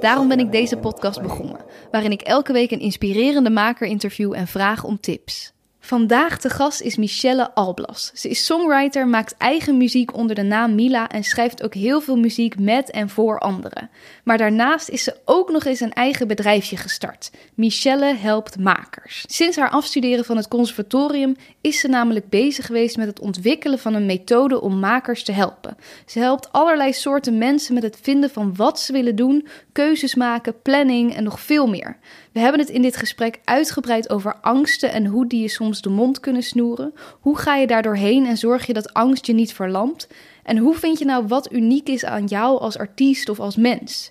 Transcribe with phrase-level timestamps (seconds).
[0.00, 1.60] Daarom ben ik deze podcast begonnen,
[1.90, 5.52] waarin ik elke week een inspirerende maker interview en vraag om tips.
[5.82, 8.10] Vandaag te gast is Michelle Alblas.
[8.14, 12.16] Ze is songwriter, maakt eigen muziek onder de naam Mila en schrijft ook heel veel
[12.16, 13.90] muziek met en voor anderen.
[14.24, 17.30] Maar daarnaast is ze ook nog eens een eigen bedrijfje gestart.
[17.54, 19.24] Michelle helpt makers.
[19.28, 23.94] Sinds haar afstuderen van het conservatorium is ze namelijk bezig geweest met het ontwikkelen van
[23.94, 25.76] een methode om makers te helpen.
[26.06, 30.62] Ze helpt allerlei soorten mensen met het vinden van wat ze willen doen, keuzes maken,
[30.62, 31.98] planning en nog veel meer.
[32.32, 35.90] We hebben het in dit gesprek uitgebreid over angsten en hoe die je soms de
[35.90, 36.94] mond kunnen snoeren.
[37.20, 40.08] Hoe ga je daar doorheen en zorg je dat angst je niet verlamt?
[40.42, 44.10] En hoe vind je nou wat uniek is aan jou als artiest of als mens?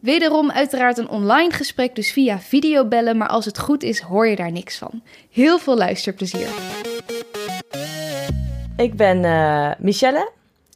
[0.00, 4.36] Wederom uiteraard een online gesprek, dus via videobellen, maar als het goed is hoor je
[4.36, 5.02] daar niks van.
[5.30, 6.48] Heel veel luisterplezier.
[8.76, 10.30] Ik ben uh, Michelle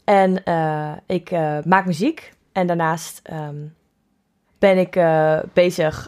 [0.05, 2.33] en uh, ik uh, maak muziek.
[2.53, 3.75] En daarnaast um,
[4.59, 4.99] ben ik
[5.53, 6.07] bezig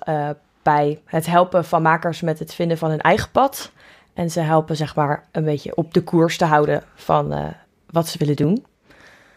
[0.62, 3.70] bij het helpen van makers met het vinden van hun eigen pad.
[4.14, 7.54] En ze helpen zeg maar een beetje op de koers te houden van
[7.90, 8.66] wat ze willen doen.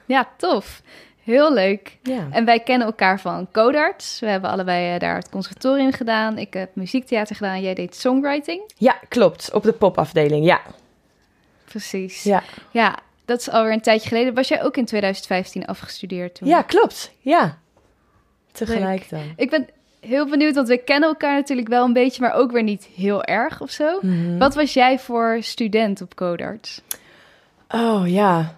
[0.06, 0.82] Ja, tof.
[1.30, 1.98] Heel leuk.
[2.04, 2.28] Ja.
[2.32, 4.20] En wij kennen elkaar van Codarts.
[4.20, 6.38] We hebben allebei daar het conservatorium gedaan.
[6.38, 7.62] Ik heb muziektheater gedaan.
[7.62, 8.72] Jij deed songwriting.
[8.78, 9.54] Ja, klopt.
[9.54, 10.62] Op de popafdeling, ja.
[11.66, 12.24] Precies.
[12.24, 12.44] Ja.
[12.72, 14.34] Ja, dat is alweer een tijdje geleden.
[14.34, 16.48] Was jij ook in 2015 afgestudeerd toen?
[16.48, 17.12] Ja, klopt.
[17.20, 17.58] Ja.
[18.52, 19.10] Tegelijk Leuk.
[19.10, 19.34] dan.
[19.36, 19.68] Ik ben
[20.00, 23.24] heel benieuwd, want we kennen elkaar natuurlijk wel een beetje, maar ook weer niet heel
[23.24, 24.00] erg of zo.
[24.02, 24.38] Mhm.
[24.38, 26.82] Wat was jij voor student op Codarts?
[27.68, 28.56] Oh ja,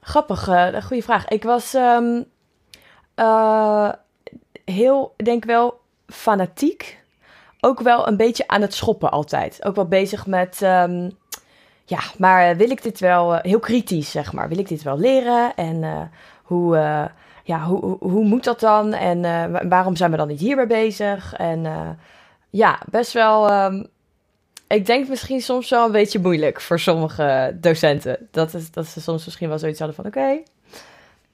[0.00, 0.48] grappig.
[0.48, 1.28] eh goede vraag.
[1.28, 2.22] Ik was ehm,
[3.14, 3.88] eh,
[4.64, 6.98] heel, denk wel, fanatiek.
[7.60, 9.64] Ook wel een beetje aan het schoppen altijd.
[9.64, 11.10] Ook wel bezig met, ehm,
[11.84, 14.48] ja, maar wil ik dit wel, eh, heel kritisch zeg maar.
[14.48, 15.54] Wil ik dit wel leren?
[15.54, 16.10] En
[16.42, 16.76] hoe,
[17.44, 18.92] ja, hoe, hoe, moet dat dan?
[18.92, 19.20] En
[19.52, 21.34] wa- waarom zijn we dan niet hierbij bezig?
[21.34, 21.66] En
[22.50, 23.48] ja, best wel.
[23.50, 23.84] ehm,
[24.76, 28.28] ik denk misschien soms wel een beetje moeilijk voor sommige docenten.
[28.30, 30.38] Dat, is, dat ze soms misschien wel zoiets hadden van: oké,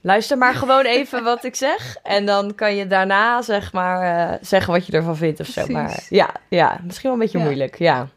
[0.01, 1.97] luister maar gewoon even wat ik zeg.
[2.03, 5.67] En dan kan je daarna zeg maar eh, zeggen wat je ervan vindt of zo.
[5.67, 7.45] Maar ja, ja, misschien wel een beetje Ja.
[7.45, 7.79] moeilijk.
[7.79, 8.09] Ja.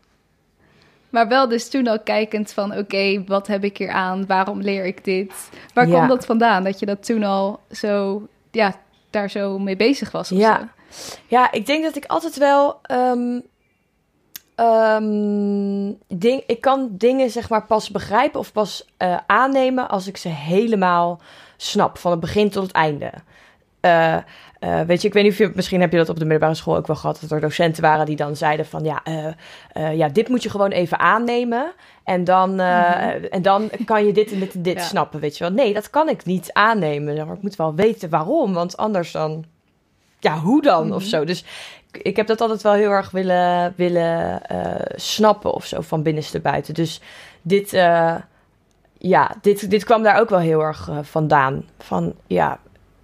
[1.09, 4.25] Maar wel dus toen al kijkend van, oké, wat heb ik hier aan?
[4.25, 5.50] Waarom leer ik dit?
[5.74, 5.94] Waar Ja.
[5.96, 6.63] kwam dat vandaan?
[6.63, 8.75] Dat je dat toen al zo, ja,
[9.09, 10.69] daar zo mee bezig was of Ja.
[10.90, 11.12] zo?
[11.28, 12.80] Ja, ik denk dat ik altijd wel.
[12.81, 13.40] ehm,
[14.59, 20.17] ehm, ding, ik kan dingen zeg maar pas begrijpen of pas eh, aannemen als ik
[20.17, 21.21] ze helemaal
[21.57, 23.11] snap, van het begin tot het einde.
[23.79, 24.21] Eh, eh,
[24.87, 26.75] weet je, ik weet niet of je, misschien heb je dat op de middelbare school
[26.75, 29.01] ook wel gehad, dat er docenten waren die dan zeiden van ja,
[29.91, 31.73] ja dit moet je gewoon even aannemen
[32.09, 34.83] en dan, eh, en dan kan je dit en dit en dit Ja.
[34.83, 35.53] snappen, weet je wel.
[35.53, 37.35] Nee, dat kan ik niet aannemen, maar.
[37.35, 39.45] ik moet wel weten waarom, want anders dan,
[40.19, 41.25] ja, hoe dan of zo.
[41.25, 41.43] Dus
[41.91, 46.39] ik, heb dat altijd wel heel erg willen, willen eh, snappen of zo, van binnenste
[46.39, 46.73] buiten.
[46.73, 47.01] Dus
[47.41, 48.16] dit, eh,
[48.97, 51.63] ja, dit, dit kwam daar ook wel heel erg eh, vandaan.
[51.77, 52.59] Van ja,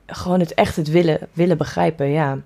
[0.06, 2.38] gewoon het echt het willen, willen begrijpen, ja.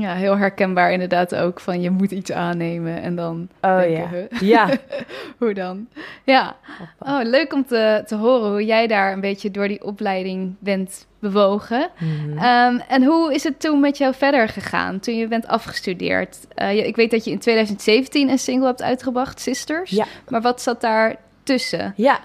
[0.00, 4.38] Ja, heel herkenbaar inderdaad ook van je moet iets aannemen en dan Oh denken, ja.
[4.40, 4.68] Ja,
[5.38, 5.88] hoe dan?
[6.24, 6.56] Ja,
[6.98, 11.06] oh, leuk om te, te horen hoe jij daar een beetje door die opleiding bent
[11.18, 11.90] bewogen.
[11.98, 12.38] Mhm.
[12.38, 16.38] Ehm, en hoe is het toen met jou verder gegaan, toen je bent afgestudeerd?
[16.54, 19.90] Eh, ik weet dat je in 2017 een single hebt uitgebracht, Sisters.
[19.90, 20.04] Ja.
[20.28, 21.92] Maar wat zat daar tussen?
[21.96, 22.20] Ja,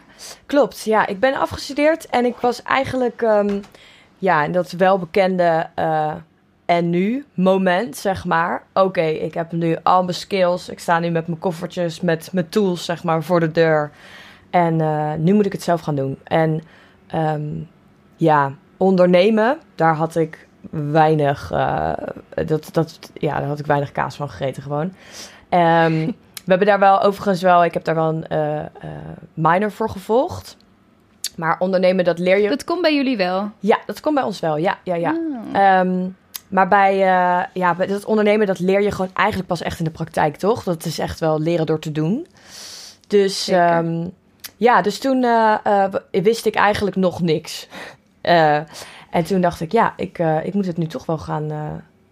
[0.46, 0.84] klopt.
[0.84, 3.60] Ja, ik ben afgestudeerd en ik was eigenlijk ehm,
[4.18, 6.14] ja, in dat welbekende eh,
[6.78, 8.64] en nu moment, zeg maar.
[8.74, 10.70] Oké, ik heb nu al mijn skills.
[10.70, 13.92] Ik sta nu met mijn koffertjes, met mijn tools, zeg maar, voor de deur.
[14.50, 16.20] En eh, nu moet ik het zelf gaan doen.
[16.24, 16.64] En
[17.08, 17.44] ehm,
[18.16, 21.94] ja, ondernemen, daar had ik weinig, eh,
[22.46, 24.94] dat, dat, ja, daar had ik weinig kaas van gegeten gewoon.
[25.50, 26.06] Ehm,
[26.46, 28.90] we hebben daar wel overigens wel, ik heb daar wel een eh,
[29.34, 30.58] minor voor gevolgd.
[31.36, 32.50] Maar ondernemen, dat leer je.
[32.50, 33.52] Dat komt bij jullie wel.
[33.60, 34.58] Ja, dat komt bij ons wel.
[34.58, 35.18] Ja, ja, ja.
[35.54, 35.80] Ah.
[35.80, 36.06] Ehm,
[36.54, 39.86] maar bij, eh, ja, bij dat ondernemen, dat leer je gewoon eigenlijk pas echt in
[39.86, 40.64] de praktijk, toch?
[40.64, 42.28] Dat is echt wel leren door te doen.
[43.08, 44.08] Dus ehm,
[44.58, 47.68] ja, dus toen eh, eh, wist ik eigenlijk nog niks.
[49.10, 51.52] En toen dacht ik, ja, ik, ik moet het nu toch wel gaan,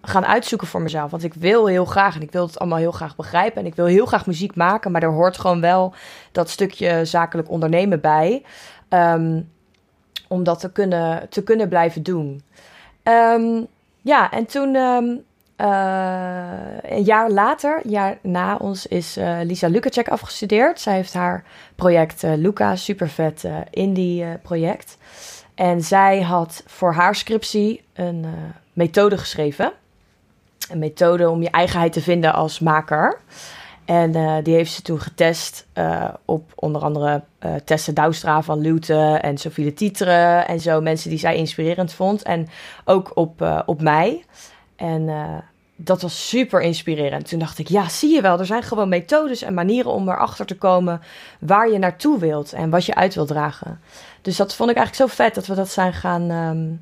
[0.02, 1.12] gaan uitzoeken voor mezelf.
[1.12, 3.62] Want ik wil heel graag en ik wil het allemaal heel graag begrijpen.
[3.62, 5.94] En ik wil heel graag muziek maken, maar er hoort gewoon wel
[6.32, 8.44] dat stukje zakelijk ondernemen bij.
[8.90, 9.50] Um,
[10.28, 12.42] om dat te kunnen, te kunnen blijven doen.
[13.04, 13.68] Um,
[14.02, 15.24] ja, en toen um,
[16.82, 20.80] een jaar later, een jaar na ons, is uh, Lisa Lukacek afgestudeerd.
[20.80, 21.44] Zij heeft haar
[21.76, 24.98] project uh, Luca, super vet uh, indie project.
[25.56, 28.26] En zij had voor haar scriptie een
[28.74, 29.72] methode geschreven.
[30.70, 33.20] Een methode om je eigenheid te vinden als maker.
[33.92, 38.60] En uh, die heeft ze toen getest uh, op onder andere uh, Tessa Douwstra van
[38.60, 40.82] Lute en Sophie de Tietre en zo.
[40.82, 42.22] Mensen die zij inspirerend vond.
[42.24, 42.50] En
[42.86, 44.26] ook op, op mij.
[44.76, 45.10] En
[45.76, 47.28] dat was super inspirerend.
[47.28, 50.46] Toen dacht ik, ja, zie je wel, er zijn gewoon methodes en manieren om erachter
[50.46, 51.02] te komen
[51.40, 53.80] waar je naartoe wilt en wat je uit wilt dragen.
[54.22, 56.82] Dus dat vond ik eigenlijk zo vet dat we dat zijn gaan, um,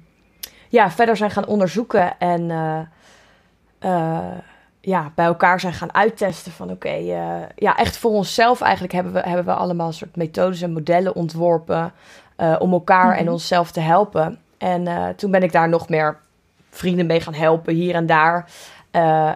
[0.68, 2.52] ja, verder zijn gaan onderzoeken en
[4.90, 9.14] ja, bij elkaar zijn gaan uittesten van oké, eh, ja, echt voor onszelf eigenlijk hebben
[9.14, 11.94] we, hebben we allemaal soort methodes en modellen ontworpen
[12.38, 13.34] uh, om elkaar en mhm.
[13.34, 14.40] onszelf te helpen.
[14.58, 16.18] En uh, toen ben ik daar nog meer
[16.70, 18.52] vrienden mee gaan helpen hier en daar.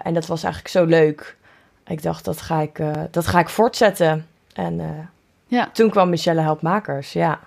[0.03, 1.38] en dat was eigenlijk zo leuk.
[1.85, 2.79] Ik dacht, dat ga ik,
[3.11, 4.27] dat ga ik voortzetten.
[4.53, 5.09] En
[5.47, 5.69] ja.
[5.73, 7.39] toen kwam Michelle Helpmakers, ja.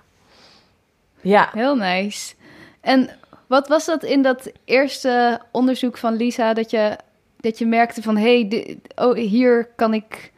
[1.21, 1.49] Ja.
[1.53, 2.35] Heel nice.
[2.81, 3.09] En
[3.47, 6.97] wat was dat in dat eerste onderzoek van Lisa dat je
[7.39, 10.31] dat je merkte van hé, hey, oh, hier kan ik.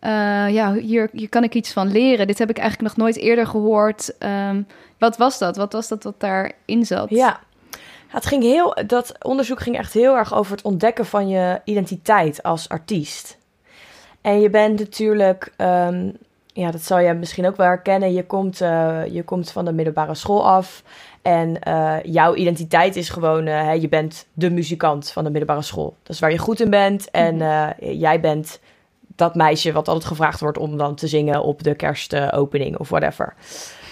[0.00, 0.10] Uh,
[0.52, 2.26] ja, hier, hier kan ik iets van leren.
[2.26, 4.14] Dit heb ik eigenlijk nog nooit eerder gehoord.
[4.18, 4.66] Um,
[4.98, 5.56] wat was dat?
[5.56, 7.10] Wat was dat wat daarin zat?
[7.10, 7.40] Ja,
[8.14, 12.42] het ging heel, dat onderzoek ging echt heel erg over het ontdekken van je identiteit
[12.42, 13.38] als artiest.
[14.20, 16.16] En je bent natuurlijk, um,
[16.46, 18.12] ja, dat zal je misschien ook wel herkennen.
[18.12, 20.82] Je komt, uh, je komt van de middelbare school af.
[21.24, 25.96] En uh, jouw identiteit is gewoon, uh, je bent de muzikant van de middelbare school.
[26.02, 27.10] Dat is waar je goed in bent.
[27.10, 28.60] En uh, jij bent
[29.16, 33.34] dat meisje wat altijd gevraagd wordt om dan te zingen op de kerstopening of whatever.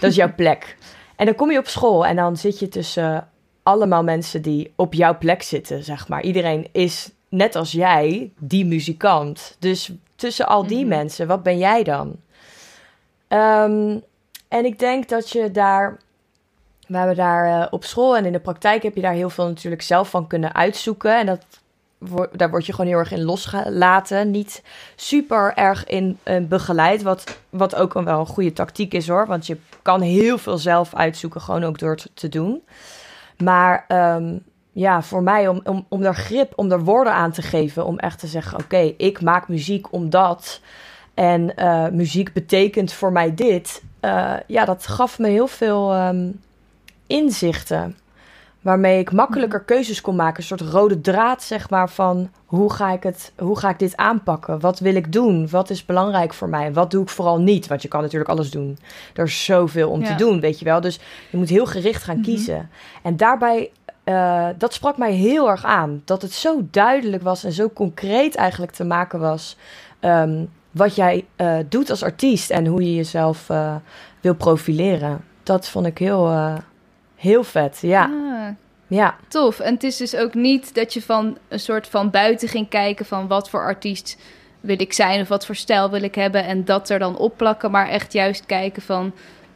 [0.01, 0.77] Dat is jouw plek.
[1.17, 3.29] En dan kom je op school en dan zit je tussen
[3.63, 6.23] allemaal mensen die op jouw plek zitten, zeg maar.
[6.23, 9.57] Iedereen is net als jij die muzikant.
[9.59, 10.99] Dus tussen al die mm -hmm.
[10.99, 12.17] mensen, wat ben jij dan?
[13.29, 14.03] Um,
[14.49, 15.99] en ik denk dat je daar
[16.93, 19.47] we hebben daar uh, op school en in de praktijk heb je daar heel veel
[19.47, 21.19] natuurlijk zelf van kunnen uitzoeken.
[21.19, 21.45] En dat,
[22.33, 24.31] daar word je gewoon heel erg in losgelaten.
[24.31, 24.63] Niet
[24.97, 29.27] super erg in uh, begeleid, wat, wat ook wel een goede tactiek is hoor.
[29.27, 32.63] Want je kan heel veel zelf uitzoeken, gewoon ook door te doen.
[33.37, 34.43] Maar um,
[34.73, 37.87] ja, voor mij om, om, om daar grip, om daar woorden aan te geven.
[37.87, 40.61] Om echt te zeggen, oké, ik maak muziek omdat...
[41.15, 43.83] En uh, muziek betekent voor mij dit.
[44.47, 45.97] ja, dat gaf me heel veel...
[45.97, 46.41] Um,
[47.07, 47.97] inzichten.
[48.61, 49.69] Waarmee ik makkelijker mhm.
[49.69, 50.37] keuzes kon maken.
[50.37, 53.97] Een soort rode draad, zeg maar, van hoe ga ik, het, hoe ga ik dit
[53.97, 54.61] aanpakken?
[54.61, 55.49] Wat wil ik doen?
[55.51, 56.73] Wat is belangrijk voor mij?
[56.73, 57.67] Wat doe ik vooral niet?
[57.67, 58.79] Want je kan natuurlijk alles doen.
[59.15, 60.81] Er is zoveel om te doen, weet je wel.
[60.81, 61.01] Dus
[61.31, 62.25] je moet heel gericht gaan mhm.
[62.25, 62.71] kiezen.
[63.03, 63.71] En daarbij,
[64.05, 66.03] uh, dat sprak mij heel erg aan.
[66.05, 69.57] Dat het zo duidelijk was en zo concreet eigenlijk te maken was.
[70.01, 73.75] Um, wat jij uh, doet als artiest en hoe je jezelf uh,
[74.21, 75.25] wil profileren.
[75.43, 76.31] Dat vond ik heel
[77.23, 78.03] Heel vet, ja.
[78.05, 78.49] Ah,
[78.87, 79.17] ja.
[79.29, 79.61] Tof.
[79.61, 83.07] En het is dus ook niet dat je van een soort van buiten ging kijken
[83.07, 84.19] van wat voor artiest
[84.61, 87.71] wil ik zijn of wat voor stijl wil ik hebben en dat er dan opplakken,
[87.71, 89.13] maar echt juist kijken van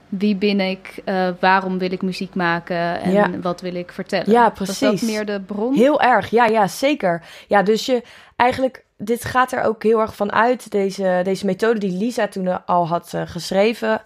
[0.09, 4.31] wie ben ik, uh, waarom wil ik muziek maken en wat wil ik vertellen.
[4.31, 4.81] Ja, precies.
[4.81, 5.75] Was dat meer de bron?
[5.75, 7.23] Heel erg, ja, ja, zeker.
[7.49, 8.03] Ja, dus je
[8.37, 12.67] eigenlijk, dit gaat er ook heel erg van uit, deze, deze methode die Lisa toen
[12.67, 14.03] al had uh, geschreven.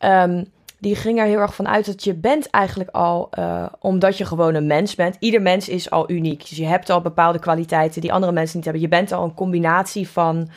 [0.00, 0.52] Um,
[0.84, 4.24] die ging er heel erg van uit dat je bent eigenlijk al, uh, omdat je
[4.24, 5.16] gewoon een mens bent.
[5.18, 6.48] Ieder mens is al uniek.
[6.48, 8.82] Dus je hebt al bepaalde kwaliteiten die andere mensen niet hebben.
[8.82, 10.48] Je bent al een combinatie van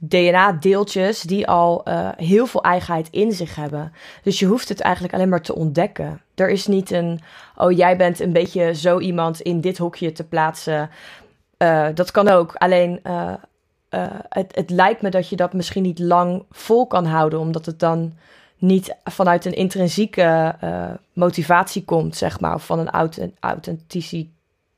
[0.00, 3.92] DNA-deeltjes die al uh, heel veel eigenheid in zich hebben.
[4.22, 6.20] Dus je hoeft het eigenlijk alleen maar te ontdekken.
[6.34, 7.20] Er is niet een,
[7.56, 10.90] oh jij bent een beetje zo iemand in dit hokje te plaatsen.
[11.58, 12.54] Uh, dat kan ook.
[12.54, 13.00] Alleen
[14.28, 17.78] het, het lijkt me dat je dat misschien niet lang vol kan houden, omdat het
[17.78, 18.12] dan
[18.62, 24.32] niet vanuit een intrinsieke uh, motivatie komt, zeg maar, of van een aut authentici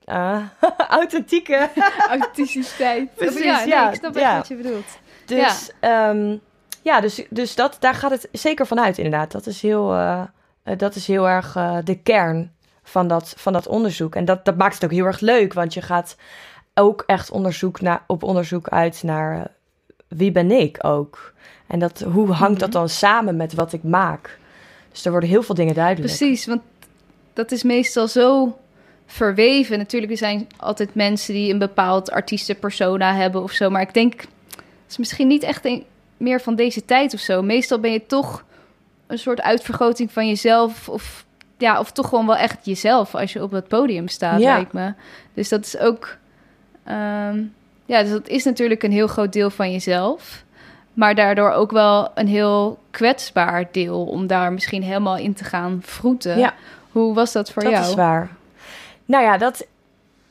[0.05, 0.41] uh,
[0.89, 1.71] authentieke
[2.09, 3.15] authenticiteit.
[3.15, 4.99] Precies, ja, nee, ja, ik snap echt wat je bedoelt.
[5.25, 6.41] Dus ja, um,
[6.83, 9.33] ja dus, dus dat, daar gaat het zeker vanuit, inderdaad.
[9.33, 10.23] Dat is heel, uh,
[10.77, 11.53] dat is heel erg
[11.85, 14.15] de kern van dat, van dat onderzoek.
[14.15, 16.17] En dat, dat maakt het ook heel erg leuk, want je gaat
[16.75, 19.51] ook echt onderzoek naar, op onderzoek uit naar
[20.09, 21.34] wie ben ik ook.
[21.67, 22.79] En dat, hoe hangt dat mhm.
[22.79, 24.39] dan samen met wat ik maak?
[24.93, 26.17] Dus er worden heel veel dingen duidelijk.
[26.17, 26.61] Precies, want
[27.33, 28.59] dat is meestal zo
[29.07, 29.79] verweven.
[29.79, 33.71] Natuurlijk, er zijn altijd mensen die een bepaald artiestenpersona hebben of zo.
[33.71, 35.85] Maar ik denk, het is misschien niet echt een,
[36.17, 37.43] meer van deze tijd of zo.
[37.43, 38.45] Meestal ben je toch
[39.07, 40.89] een soort uitvergroting van jezelf.
[40.89, 41.25] Of,
[41.59, 44.55] ja, of toch gewoon wel echt jezelf als je op het podium staat, Ja.
[44.55, 44.93] lijkt me.
[45.35, 46.17] Dus dat is ook...
[46.85, 47.43] ehm,
[47.87, 50.44] ja, dus dat is natuurlijk een heel groot deel van jezelf.
[50.95, 54.05] Maar daardoor ook wel een heel kwetsbaar deel...
[54.05, 56.39] om daar misschien helemaal in te gaan vroeten.
[56.39, 56.55] Ja.
[56.91, 57.85] Hoe was dat voor dat jou?
[57.85, 58.31] is waar.
[59.05, 59.67] Nou ja, dat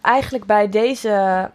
[0.01, 1.49] eigenlijk bij deze,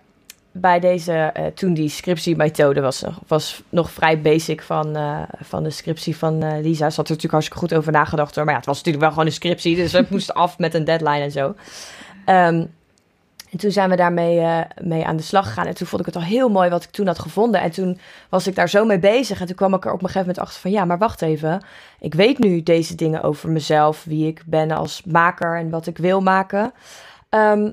[0.52, 5.62] bij deze eh, toen die scriptiemethode was, nog- was nog vrij basic van, eh, van
[5.62, 6.90] de scriptie van eh, Lisa.
[6.90, 8.44] Ze had er natuurlijk hartstikke goed over nagedacht hoor.
[8.44, 10.84] Maar ja, het was natuurlijk wel gewoon een scriptie, dus het moest af met een
[10.84, 11.54] deadline en zo.
[12.24, 12.64] Ehm,
[13.50, 15.66] en toen zijn we daarmee eh, mee aan de slag gegaan.
[15.66, 17.60] En toen vond ik het al heel mooi wat ik toen had gevonden.
[17.60, 19.40] En toen was ik daar zo mee bezig.
[19.40, 20.70] En toen kwam ik er op een gegeven moment achter van...
[20.70, 21.64] ja, maar wacht even.
[22.00, 24.04] Ik weet nu deze dingen over mezelf.
[24.04, 26.72] Wie ik ben als maker en wat ik wil maken.
[27.28, 27.70] Ehm,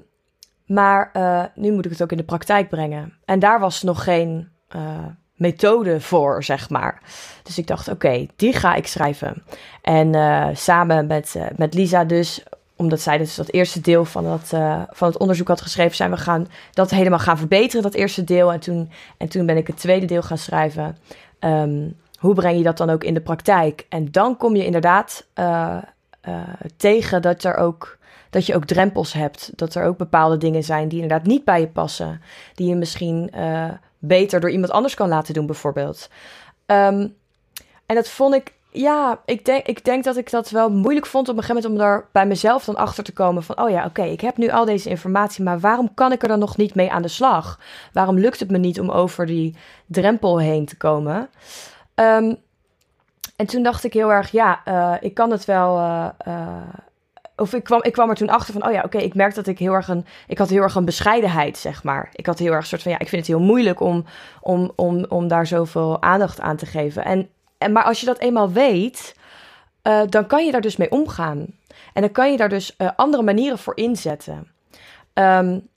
[0.65, 3.13] maar eh, nu moet ik het ook in de praktijk brengen.
[3.25, 7.01] En daar was nog geen eh, methode voor, zeg maar.
[7.43, 9.43] Dus ik dacht, oké, die ga ik schrijven.
[9.81, 10.15] En
[10.57, 12.43] samen met, met Lisa dus
[12.75, 16.11] omdat zij dus dat eerste deel van, dat, eh, van het onderzoek had geschreven, zijn
[16.11, 18.53] we gaan dat helemaal gaan verbeteren, dat eerste deel.
[18.53, 20.97] En toen, en toen ben ik het tweede deel gaan schrijven.
[21.39, 21.89] Ehm,
[22.19, 23.85] hoe breng je dat dan ook in de praktijk?
[23.89, 25.77] En dan kom je inderdaad eh,
[26.21, 26.39] eh,
[26.77, 27.97] tegen dat, er ook,
[28.29, 29.51] dat je ook drempels hebt.
[29.55, 32.21] Dat er ook bepaalde dingen zijn die inderdaad niet bij je passen.
[32.53, 33.31] Die je misschien
[33.99, 36.09] beter door iemand anders kan laten doen, bijvoorbeeld.
[36.65, 37.07] Ehm,
[37.85, 41.29] en dat vond ik ja, ik denk, ik denk dat ik dat wel moeilijk vond
[41.29, 43.85] op een gegeven moment om daar bij mezelf dan achter te komen van, oh ja,
[43.85, 46.75] oké, ik heb nu al deze informatie, maar waarom kan ik er dan nog niet
[46.75, 47.59] mee aan de slag?
[47.93, 49.55] Waarom lukt het me niet om over die
[49.85, 51.29] drempel heen te komen?
[51.95, 52.33] Ehm,
[53.35, 55.77] en toen dacht ik heel erg, ja, eh, ik kan het wel.
[55.77, 56.57] eh, eh,
[57.37, 59.47] of ik kwam, ik kwam er toen achter van, oh ja, oké, ik merk dat
[59.47, 62.09] ik heel erg een, ik had heel erg een bescheidenheid, zeg maar.
[62.13, 64.05] Ik had heel erg een soort van, ja, ik vind het heel moeilijk om,
[64.41, 67.05] om, om, om daar zoveel aandacht aan te geven.
[67.05, 67.29] En
[67.71, 69.15] maar als je dat eenmaal weet,
[69.83, 71.45] uh, dan kan je daar dus mee omgaan.
[71.93, 74.47] En dan kan je daar dus uh, andere manieren voor inzetten.
[75.13, 75.67] Um,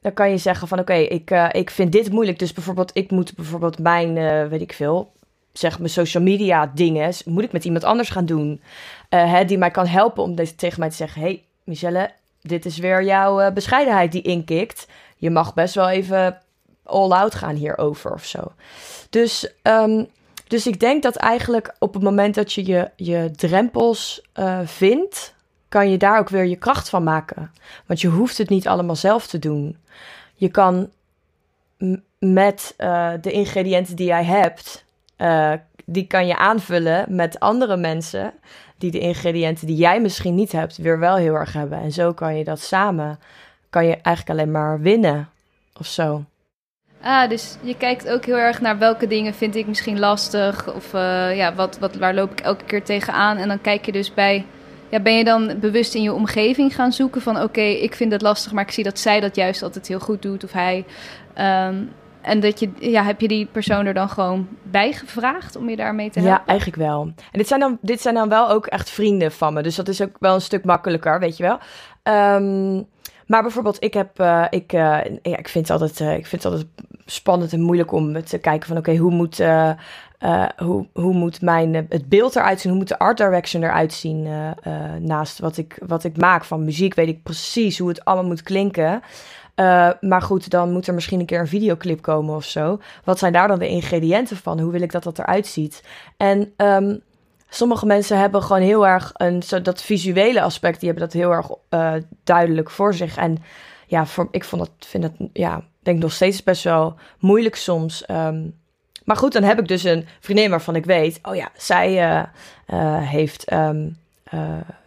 [0.00, 2.38] dan kan je zeggen van oké, ik, uh, ik vind dit moeilijk.
[2.38, 4.14] Dus bijvoorbeeld, ik moet bijvoorbeeld mijn,
[4.48, 5.12] weet ik veel,
[5.52, 8.62] zeg mijn social media dingen, moet ik met iemand anders gaan doen.
[9.08, 12.10] Hè, die mij kan helpen om deze, tegen mij te zeggen, hey Michelle,
[12.40, 14.86] dit is weer jouw bescheidenheid die inkikt.
[15.16, 16.38] Je mag best wel even
[16.82, 18.52] all out gaan hierover of zo.
[19.10, 19.54] Dus...
[19.62, 20.06] Um,
[20.46, 25.34] dus ik denk dat eigenlijk op het moment dat je je, je drempels uh, vindt,
[25.68, 27.52] kan je daar ook weer je kracht van maken.
[27.86, 29.76] Want je hoeft het niet allemaal zelf te doen.
[30.34, 30.90] Je kan
[32.18, 34.84] met uh, de ingrediënten die jij hebt,
[35.18, 35.52] uh,
[35.84, 38.32] die kan je aanvullen met andere mensen
[38.78, 41.80] die de ingrediënten die jij misschien niet hebt, weer wel heel erg hebben.
[41.80, 43.18] En zo kan je dat samen,
[43.70, 45.28] kan je eigenlijk alleen maar winnen
[45.78, 46.24] of zo.
[47.04, 50.74] Ah, dus je kijkt ook heel erg naar welke dingen vind ik misschien lastig.
[50.74, 53.36] Of uh, ja, wat, wat, waar loop ik elke keer tegenaan.
[53.36, 54.46] En dan kijk je dus bij.
[54.88, 58.12] Ja, ben je dan bewust in je omgeving gaan zoeken van oké, okay, ik vind
[58.12, 60.44] het lastig, maar ik zie dat zij dat juist altijd heel goed doet.
[60.44, 60.84] Of hij.
[61.68, 65.68] Um, en dat je, ja, heb je die persoon er dan gewoon bij gevraagd om
[65.68, 66.36] je daarmee te helpen?
[66.36, 67.02] Ja, eigenlijk wel.
[67.02, 69.62] En dit zijn dan, dit zijn dan wel ook echt vrienden van me.
[69.62, 71.58] Dus dat is ook wel een stuk makkelijker, weet je wel.
[72.36, 72.86] Um,
[73.26, 74.80] maar bijvoorbeeld, ik heb, uh, ik, uh,
[75.22, 76.70] ja, ik vind het altijd, uh, ik vind het altijd
[77.06, 79.36] spannend en moeilijk om te kijken van, oké, hoe moet,
[80.56, 82.70] hoe, hoe moet mijn, het beeld eruit zien?
[82.70, 84.28] Hoe moet de art direction eruit zien?
[85.00, 88.42] naast wat ik, wat ik maak van muziek, weet ik precies hoe het allemaal moet
[88.42, 89.02] klinken.
[90.00, 92.80] maar goed, dan moet er misschien een keer een videoclip komen of zo.
[93.04, 94.60] Wat zijn daar dan de ingrediënten van?
[94.60, 95.82] Hoe wil ik dat dat eruit ziet?
[96.16, 97.00] En um,
[97.48, 101.32] sommige mensen hebben gewoon heel erg een, zo dat visuele aspect, die hebben dat heel
[101.32, 101.50] erg
[102.24, 103.16] duidelijk voor zich.
[103.16, 103.36] En
[103.86, 108.04] ja, voor, ik vond dat, vind dat, ja, denk nog steeds best wel moeilijk soms.
[108.10, 108.54] Um,
[109.04, 112.22] maar goed, dan heb ik dus een vriendin waarvan ik weet, oh ja, zij uh,
[112.66, 113.96] uh, heeft um,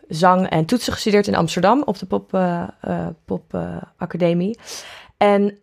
[0.07, 2.39] zang en toetsen gestudeerd in Amsterdam op de Pop,
[3.25, 3.57] pop
[3.97, 4.59] Academie.
[5.17, 5.57] En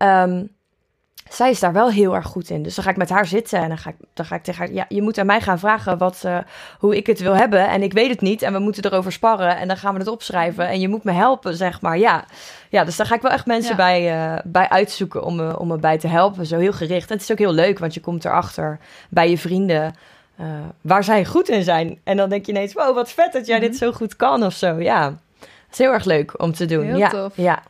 [1.34, 2.62] zij is daar wel heel erg goed in.
[2.62, 4.60] Dus dan ga ik met haar zitten en dan ga ik, dan ga ik tegen
[4.60, 4.72] haar...
[4.74, 6.38] Ja, je moet aan mij gaan vragen wat, uh,
[6.78, 7.68] hoe ik het wil hebben.
[7.68, 8.42] En ik weet het niet.
[8.42, 9.56] En we moeten erover sparren.
[9.56, 10.68] En dan gaan we het opschrijven.
[10.68, 11.98] En je moet me helpen, zeg maar.
[11.98, 12.24] Ja,
[12.68, 13.76] ja dus daar ga ik wel echt mensen ja.
[13.76, 16.46] bij, uh, bij uitzoeken om me, om me bij te helpen.
[16.46, 17.10] Zo heel gericht.
[17.10, 19.94] En het is ook heel leuk, want je komt erachter bij je vrienden...
[20.40, 20.46] Uh,
[20.80, 22.00] waar zij goed in zijn.
[22.04, 23.70] En dan denk je ineens, wow, wat vet dat jij mm -hmm.
[23.70, 24.80] dit zo goed kan of zo.
[24.80, 25.04] Ja,
[25.40, 26.84] het is heel erg leuk om te doen.
[26.84, 27.36] Heel ja, tof.
[27.36, 27.62] ja.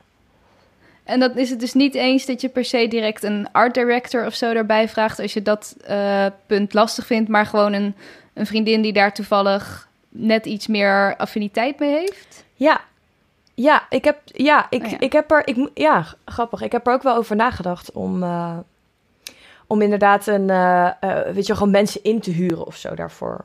[1.04, 4.26] En dan is het dus niet eens dat je per se direct een art director
[4.26, 7.94] of zo daarbij vraagt als je dat uh, punt lastig vindt, maar gewoon een,
[8.34, 12.44] een vriendin die daar toevallig net iets meer affiniteit mee heeft?
[12.54, 12.80] Ja,
[13.54, 15.00] Ja, ik heb, ja, ik, Oh ja.
[15.00, 16.62] ik heb er, ik, ja, grappig.
[16.62, 18.58] Ik heb er ook wel over nagedacht om, eh,
[19.66, 23.44] om inderdaad een, eh, eh, weet je, gewoon mensen in te huren of zo daarvoor.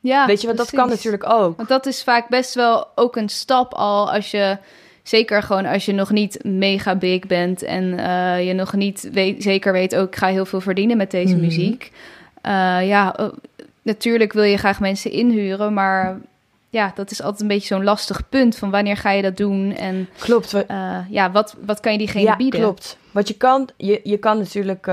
[0.00, 1.56] Ja, weet je, want dat kan natuurlijk ook.
[1.56, 4.58] Want dat is vaak best wel ook een stap al als je...
[5.02, 9.42] Zeker gewoon als je nog niet mega big bent en eh, je nog niet weet,
[9.42, 11.44] zeker weet ook, ik ga heel veel verdienen met deze Mhm.
[11.44, 11.92] muziek.
[12.42, 12.52] Eh,
[12.88, 13.26] ja, eh,
[13.82, 16.18] natuurlijk wil je graag mensen inhuren, maar
[16.70, 19.74] ja, dat is altijd een beetje zo'n lastig punt van wanneer ga je dat doen
[19.76, 20.64] en Klopt.
[21.10, 22.60] ja, wat, wat kan je diegene ja, bieden?
[22.60, 22.96] klopt.
[23.10, 24.88] Want je kan, je, je kan natuurlijk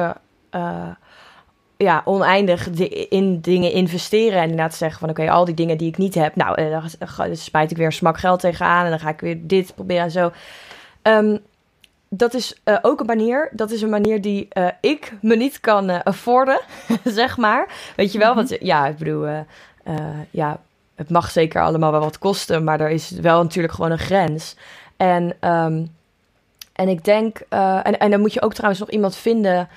[1.77, 4.37] ja, oneindig di- in dingen investeren.
[4.37, 6.35] En inderdaad zeggen van oké, al die dingen die ik niet heb.
[6.35, 6.71] Nou, eh,
[7.17, 8.83] dan smijt ik weer een smak geld tegenaan.
[8.83, 10.31] En dan ga ik weer dit proberen en zo.
[11.01, 11.37] Ehm,
[12.09, 13.49] dat is eh, ook een manier.
[13.51, 16.59] Dat is een manier die eh, ik me niet kan eh, afforden,
[17.03, 17.67] zeg maar.
[17.95, 18.33] Weet je wel?
[18.33, 18.37] Mhm.
[18.37, 19.27] Want ja, ik bedoel,
[20.29, 20.59] ja,
[20.95, 22.63] het mag zeker allemaal wel wat kosten.
[22.63, 24.55] Maar er is wel natuurlijk gewoon een grens.
[24.97, 25.85] En ehm,
[26.73, 29.67] en ik denk, en, en dan moet je ook trouwens nog iemand vinden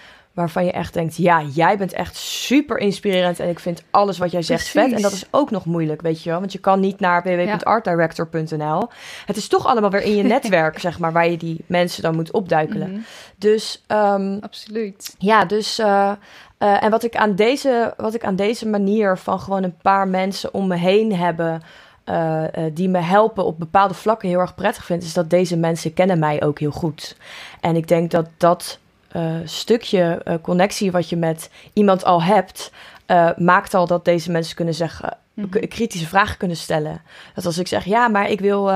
[0.41, 4.31] waarvan je echt denkt, ja, jij bent echt super inspirerend en ik vind alles wat
[4.31, 4.93] jij zegt vet.
[4.93, 8.89] En dat is ook nog moeilijk, weet je wel, want je kan niet naar www.artdirector.nl.
[9.27, 12.15] Het is toch allemaal weer in je netwerk, zeg maar, waar je die mensen dan
[12.15, 12.91] moet opduikelen.
[12.91, 13.01] Mhm,
[13.37, 15.15] Dus ehm, absoluut.
[15.19, 15.79] ja, dus.
[15.79, 16.13] eh,
[16.59, 20.09] eh, en wat ik, aan deze, wat ik aan deze manier van gewoon een paar
[20.09, 21.63] mensen om me heen hebben.
[22.05, 25.95] eh, die me helpen op bepaalde vlakken heel erg prettig vind, is dat deze mensen
[25.95, 27.17] kennen mij ook heel goed.
[27.61, 28.79] En ik denk dat dat
[29.13, 32.73] eh, stukje eh, connectie wat je met iemand al hebt,
[33.07, 35.69] eh, maakt al dat deze mensen kunnen zeggen, Mhm.
[35.69, 37.01] kritische vragen kunnen stellen.
[37.35, 38.71] Dat als ik zeg, ja, maar ik wil,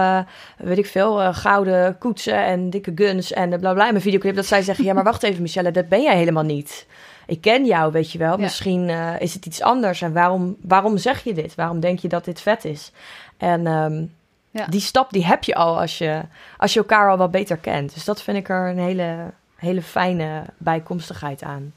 [0.57, 4.47] weet ik veel, gouden koetsen en dikke guns en bla bla in mijn videoclip, dat
[4.47, 6.87] zij zeggen, ja, maar wacht even, Michelle, dat ben jij helemaal niet.
[7.27, 8.31] Ik ken jou, weet je wel.
[8.31, 8.37] Ja.
[8.43, 8.89] Misschien
[9.19, 10.03] is het iets anders.
[10.03, 11.55] En waarom, waarom zeg je dit?
[11.55, 12.93] Waarom denk je dat dit vet is?
[13.37, 14.05] En ehm,
[14.51, 14.67] Ja.
[14.67, 16.21] die stap die heb je al als je,
[16.59, 17.95] als je elkaar al wat beter kent.
[17.95, 19.17] Dus dat vind ik er een hele,
[19.57, 21.73] hele fijne bijkomstigheid aan.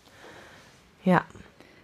[1.00, 1.26] Ja.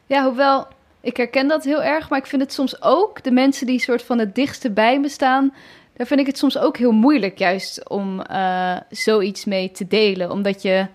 [0.06, 0.68] Ja, hoewel
[1.02, 4.04] ik herken dat heel erg, maar ik vind het soms ook de mensen die soort
[4.04, 5.54] van het dichtste bij me staan,
[5.94, 10.32] daar vind ik het soms ook heel moeilijk juist om eh, zoiets mee te delen,
[10.32, 10.88] omdat je,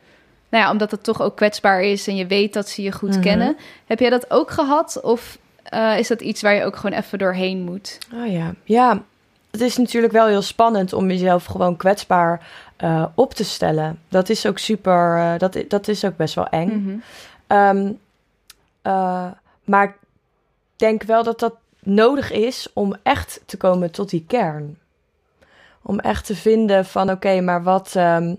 [0.49, 3.11] nou ja, omdat het toch ook kwetsbaar is en je weet dat ze je goed
[3.11, 3.21] Mhm.
[3.21, 3.57] kennen.
[3.87, 7.19] Heb jij dat ook gehad of eh, is dat iets waar je ook gewoon even
[7.19, 7.99] doorheen moet?
[8.15, 8.55] Oh ja.
[8.65, 9.03] Ja,
[9.51, 12.47] het is natuurlijk wel heel spannend om jezelf gewoon kwetsbaar
[12.79, 13.99] eh, op te stellen.
[14.09, 16.69] Dat is ook super, eh, dat, dat is ook best wel eng.
[16.69, 16.99] Mhm.
[17.47, 17.93] Ehm,
[18.83, 19.27] eh,
[19.65, 19.95] maar ik
[20.77, 24.79] denk wel dat dat nodig is om echt te komen tot die kern.
[25.83, 28.35] Om echt te vinden van oké, maar wat, ehm,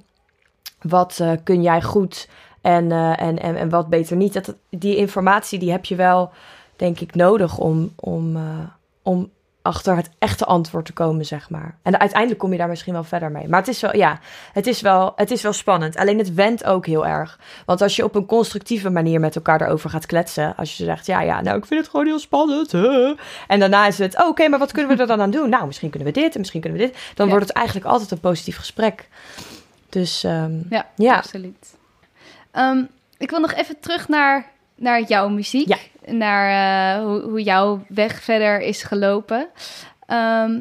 [0.82, 2.30] wat kun jij goed
[2.62, 4.34] en, en, en, en wat beter niet.
[4.34, 6.32] Dat, die informatie die heb je wel,
[6.76, 8.38] denk ik, nodig om, om,
[9.02, 9.30] om
[9.62, 11.78] achter het echte antwoord te komen, zeg maar.
[11.82, 13.48] En uiteindelijk kom je daar misschien wel verder mee.
[13.48, 14.20] Maar het is wel, ja,
[14.54, 15.96] het is wel, het is wel spannend.
[15.98, 17.40] Alleen het wendt ook heel erg.
[17.66, 21.06] Want als je op een constructieve manier met elkaar erover gaat kletsen, als je zegt,
[21.06, 22.72] ja, ja, nou, ik vind het gewoon heel spannend.
[22.72, 23.14] hè.
[23.48, 25.50] En daarna is het, oh, oké, maar wat kunnen we er dan aan doen?
[25.50, 26.98] Nou, misschien kunnen we dit en misschien kunnen we dit.
[27.16, 27.32] Dan Ja.
[27.32, 29.08] wordt het eigenlijk altijd een positief gesprek.
[29.90, 31.16] Dus ehm, Ja, Ja.
[31.16, 31.78] absoluut.
[32.52, 32.84] Ehm,
[33.18, 34.46] ik wil nog even terug naar,
[34.80, 35.68] naar jouw muziek.
[35.68, 35.78] Ja.
[36.14, 39.48] Naar eh, hoe, hoe jouw weg verder is gelopen.
[40.06, 40.60] Ehm,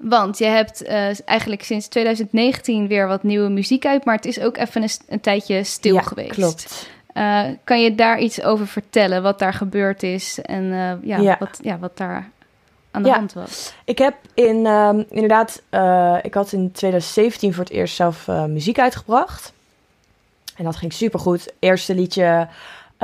[0.00, 4.40] want je hebt eh, eigenlijk sinds 2019 weer wat nieuwe muziek uit, maar het is
[4.40, 6.30] ook even een, tijdje stil ja, geweest.
[6.30, 6.88] Klopt.
[7.12, 10.64] Eh, kan je daar iets over vertellen, wat daar gebeurd is en
[11.02, 11.36] ja, Ja.
[11.38, 12.30] Wat, ja, wat daar
[12.90, 13.72] aan de hand was?
[13.84, 15.62] Ik heb in, ehm, inderdaad,
[16.22, 19.52] ik had in 2017 voor het eerst zelf muziek uitgebracht.
[20.56, 21.52] En dat ging supergoed.
[21.58, 22.48] Eerste liedje,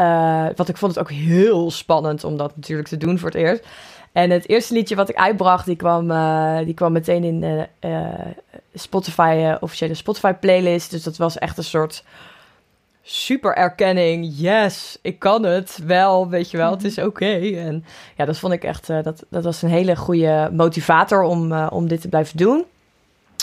[0.01, 3.39] eh want ik vond het ook heel spannend om dat natuurlijk te doen voor het
[3.39, 3.67] eerst.
[4.13, 7.69] En het eerste liedje wat ik uitbracht, die kwam, eh, die kwam meteen in de
[7.79, 8.09] eh,
[8.75, 10.91] Spotify, officiële Spotify playlist.
[10.91, 12.05] Dus dat was echt een soort
[13.03, 14.33] super erkenning.
[14.37, 17.39] Yes, ik kan het wel, weet je wel, het is oké.
[17.57, 17.85] En
[18.17, 22.01] ja, dat vond ik echt, dat, dat was een hele goede motivator om, om dit
[22.01, 22.65] te blijven doen.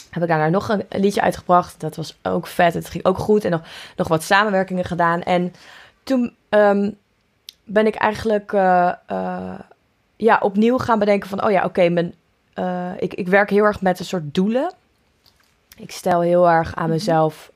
[0.10, 1.80] Heb ik daarna nog een, een liedje uitgebracht.
[1.80, 2.74] Dat was ook vet.
[2.74, 3.46] Het ging ook goed.
[3.46, 3.62] En nog,
[3.96, 5.24] nog wat samenwerkingen gedaan.
[5.24, 5.54] En
[6.08, 6.92] toen ehm,
[7.64, 9.60] ben ik eigenlijk eh, eh,
[10.16, 11.44] ja, opnieuw gaan bedenken van...
[11.44, 12.14] Oh ja, oké, mijn
[12.54, 14.74] eh, ik, ik werk heel erg met een soort doelen.
[15.78, 16.94] Ik stel heel erg aan Mhm.
[16.94, 17.52] mezelf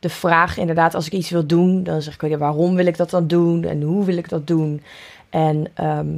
[0.00, 2.96] de vraag, inderdaad, als ik iets wil doen, dan zeg ik, oké, waarom wil ik
[2.96, 4.82] dat dan doen en hoe wil ik dat doen?
[5.30, 6.08] En ehm,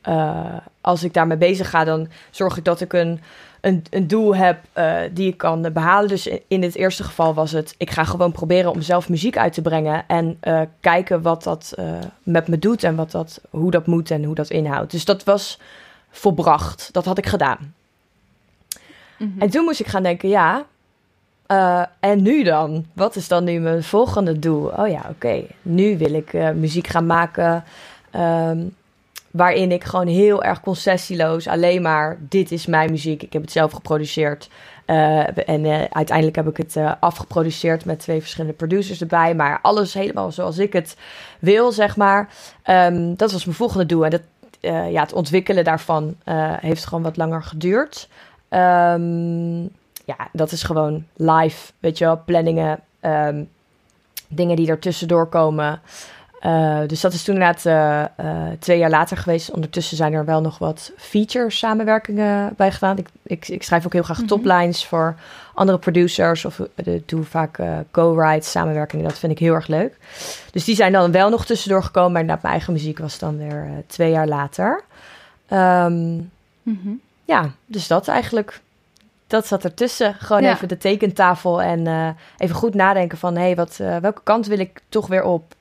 [0.00, 3.20] eh, als ik daarmee bezig ga, dan zorg ik dat ik een,
[3.64, 6.08] een, een doel heb eh, die ik kan behalen.
[6.08, 9.52] Dus in, het eerste geval was het, ik ga gewoon proberen om zelf muziek uit
[9.52, 11.86] te brengen en eh, kijken wat dat eh,
[12.22, 14.90] met me doet en wat dat, hoe dat moet en hoe dat inhoudt.
[14.90, 15.60] Dus dat was
[16.10, 16.88] volbracht.
[16.92, 17.74] Dat had ik gedaan.
[19.18, 19.40] Mhm.
[19.40, 20.66] En toen moest ik gaan denken, ja,
[21.48, 22.86] uh, en nu dan?
[22.92, 24.66] Wat is dan nu mijn volgende doel?
[24.66, 25.42] Oh ja, oké.
[25.62, 27.64] Nu wil ik uh, muziek gaan maken.
[28.16, 28.74] Um,
[29.34, 33.22] waarin ik gewoon heel erg concessieloos alleen maar dit is mijn muziek.
[33.22, 34.48] Ik heb het zelf geproduceerd.
[34.86, 39.34] Uh, en uh, uiteindelijk heb ik het uh, afgeproduceerd met twee verschillende producers erbij.
[39.34, 40.96] Maar alles helemaal zoals ik het
[41.38, 42.28] wil, zeg maar.
[42.66, 44.04] Um, dat was mijn volgende doel.
[44.04, 44.22] En dat,
[44.90, 46.16] ja, het ontwikkelen daarvan
[46.60, 48.08] heeft gewoon wat langer geduurd.
[48.50, 49.62] Um,
[50.04, 53.48] ja, dat is gewoon live, weet je wel, planningen, um,
[54.28, 55.80] dingen die er tussendoor komen.
[56.46, 59.50] Uh, dus dat is toen inderdaad uh, uh, twee jaar later geweest.
[59.50, 62.98] Ondertussen zijn er wel nog wat feature samenwerkingen bij gedaan.
[62.98, 64.36] Ik, ik, ik schrijf ook heel graag mm -hmm.
[64.36, 65.14] toplines voor
[65.54, 66.44] andere producers.
[66.44, 66.60] Of
[67.06, 67.58] doe vaak
[67.90, 69.04] co-write samenwerkingen.
[69.04, 69.96] Dat vind ik heel erg leuk.
[70.50, 72.12] Dus die zijn dan wel nog tussendoor gekomen.
[72.12, 74.84] Maar inderdaad, mijn eigen muziek was dan weer twee jaar later.
[75.52, 76.30] Um,
[76.62, 77.00] mm -hmm.
[77.24, 78.60] Ja, dus dat eigenlijk
[79.26, 80.14] dat zat ertussen.
[80.14, 80.52] Gewoon ja.
[80.52, 83.34] even de tekentafel en even goed nadenken van...
[83.36, 85.54] hé, hey, wat, welke kant wil ik toch weer op?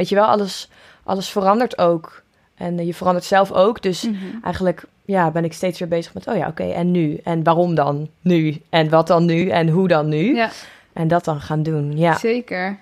[0.00, 0.68] Weet je wel, alles,
[1.04, 2.22] alles verandert ook.
[2.54, 3.82] En uh, je verandert zelf ook.
[3.82, 4.40] Dus mm -hmm.
[4.44, 6.26] eigenlijk ja, ben ik steeds weer bezig met...
[6.26, 7.20] oh ja, oké, okay, en nu?
[7.24, 8.62] En waarom dan nu?
[8.70, 9.48] En wat dan nu?
[9.48, 10.34] En hoe dan nu?
[10.34, 10.50] Ja.
[10.92, 12.18] En dat dan gaan doen, ja.
[12.18, 12.78] Zeker.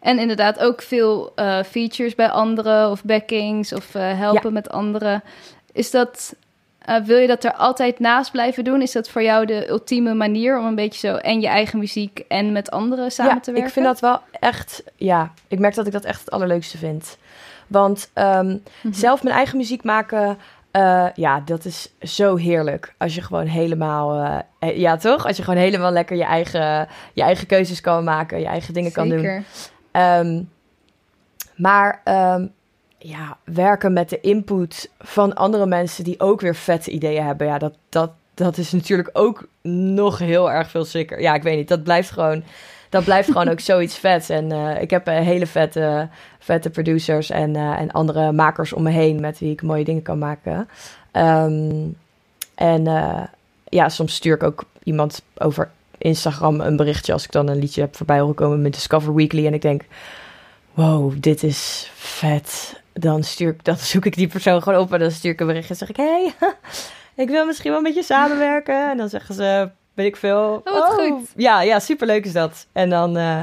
[0.00, 1.32] En inderdaad ook veel
[1.66, 2.90] features bij anderen...
[2.90, 4.50] of backings of helpen ja.
[4.50, 5.22] met anderen.
[5.72, 6.36] Is dat
[6.86, 8.82] uh, wil je dat er altijd naast blijven doen?
[8.82, 12.18] Is dat voor jou de ultieme manier om een beetje zo en je eigen muziek
[12.28, 13.66] en met anderen samen ja, te werken?
[13.68, 17.18] Ik vind dat wel echt, ja, ik merk dat ik dat echt het allerleukste vind.
[17.66, 18.92] Want um, mm -hmm.
[18.92, 20.38] zelf mijn eigen muziek maken,
[20.72, 22.94] uh, ja, dat is zo heerlijk.
[22.98, 25.26] Als je gewoon helemaal, uh, ja toch?
[25.26, 28.90] Als je gewoon helemaal lekker je eigen, je eigen keuzes kan maken, je eigen dingen
[28.90, 29.08] Zeker.
[29.08, 29.44] kan doen.
[30.02, 30.50] Um,
[31.56, 32.52] maar um,
[32.98, 37.46] ja, werken met de input van andere mensen die ook weer vette ideeën hebben.
[37.46, 41.20] Ja, dat, dat, dat is natuurlijk ook nog heel erg veel sicker.
[41.20, 41.68] Ja, ik weet niet.
[41.68, 42.42] Dat blijft gewoon,
[42.90, 44.30] dat blijft gewoon ook zoiets vet.
[44.30, 48.82] En uh, ik heb uh, hele vette, vette producers en, uh, en andere makers om
[48.82, 50.68] me heen met wie ik mooie dingen kan maken.
[51.12, 51.96] Um,
[52.54, 52.84] en
[53.68, 57.80] ja, soms stuur ik ook iemand over Instagram een berichtje als ik dan een liedje
[57.80, 59.46] heb voorbij horen komen met Discover Weekly.
[59.46, 59.82] En ik denk,
[60.74, 64.98] wow, dit is vet dan, stuur ik, dan zoek ik die persoon gewoon op en
[64.98, 66.34] dan stuur ik een bericht en zeg ik: Hey,
[67.24, 68.90] ik wil misschien wel met je samenwerken.
[68.90, 70.60] En dan zeggen ze: Weet ik veel.
[70.64, 70.94] Oh, wat oh.
[70.94, 71.28] goed.
[71.36, 72.66] Ja, ja, superleuk is dat.
[72.72, 73.40] En dan uh,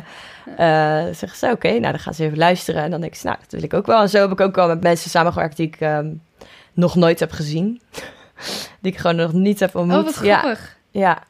[0.48, 2.84] uh, zeggen ze: Oké, okay, nou dan gaan ze even luisteren.
[2.84, 4.02] En dan denk ik: Nou, dat wil ik ook wel.
[4.02, 6.22] En zo heb ik ook wel met mensen samengewerkt die ik um,
[6.74, 7.82] nog nooit heb gezien.
[8.82, 9.98] die ik gewoon nog niet heb ontmoet.
[9.98, 10.78] Oh, wat grappig.
[10.92, 11.24] Ja, ja.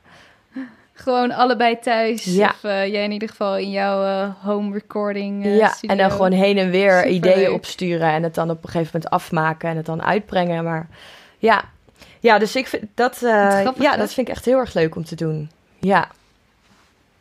[1.04, 2.24] Gewoon allebei thuis.
[2.24, 2.50] Ja.
[2.50, 5.46] Of uh, jij in ieder geval in jouw uh, home recording.
[5.46, 5.96] Uh, ja, studio.
[5.96, 8.10] en dan gewoon heen en weer ideeën opsturen.
[8.10, 10.64] En het dan op een gegeven moment afmaken en het dan uitbrengen.
[10.64, 10.88] Maar
[11.38, 11.64] ja,
[12.20, 13.98] ja dus ik vind dat, grappig, ja, hè?
[13.98, 15.50] dat vind ik echt heel erg leuk om te doen.
[15.80, 16.08] Ja.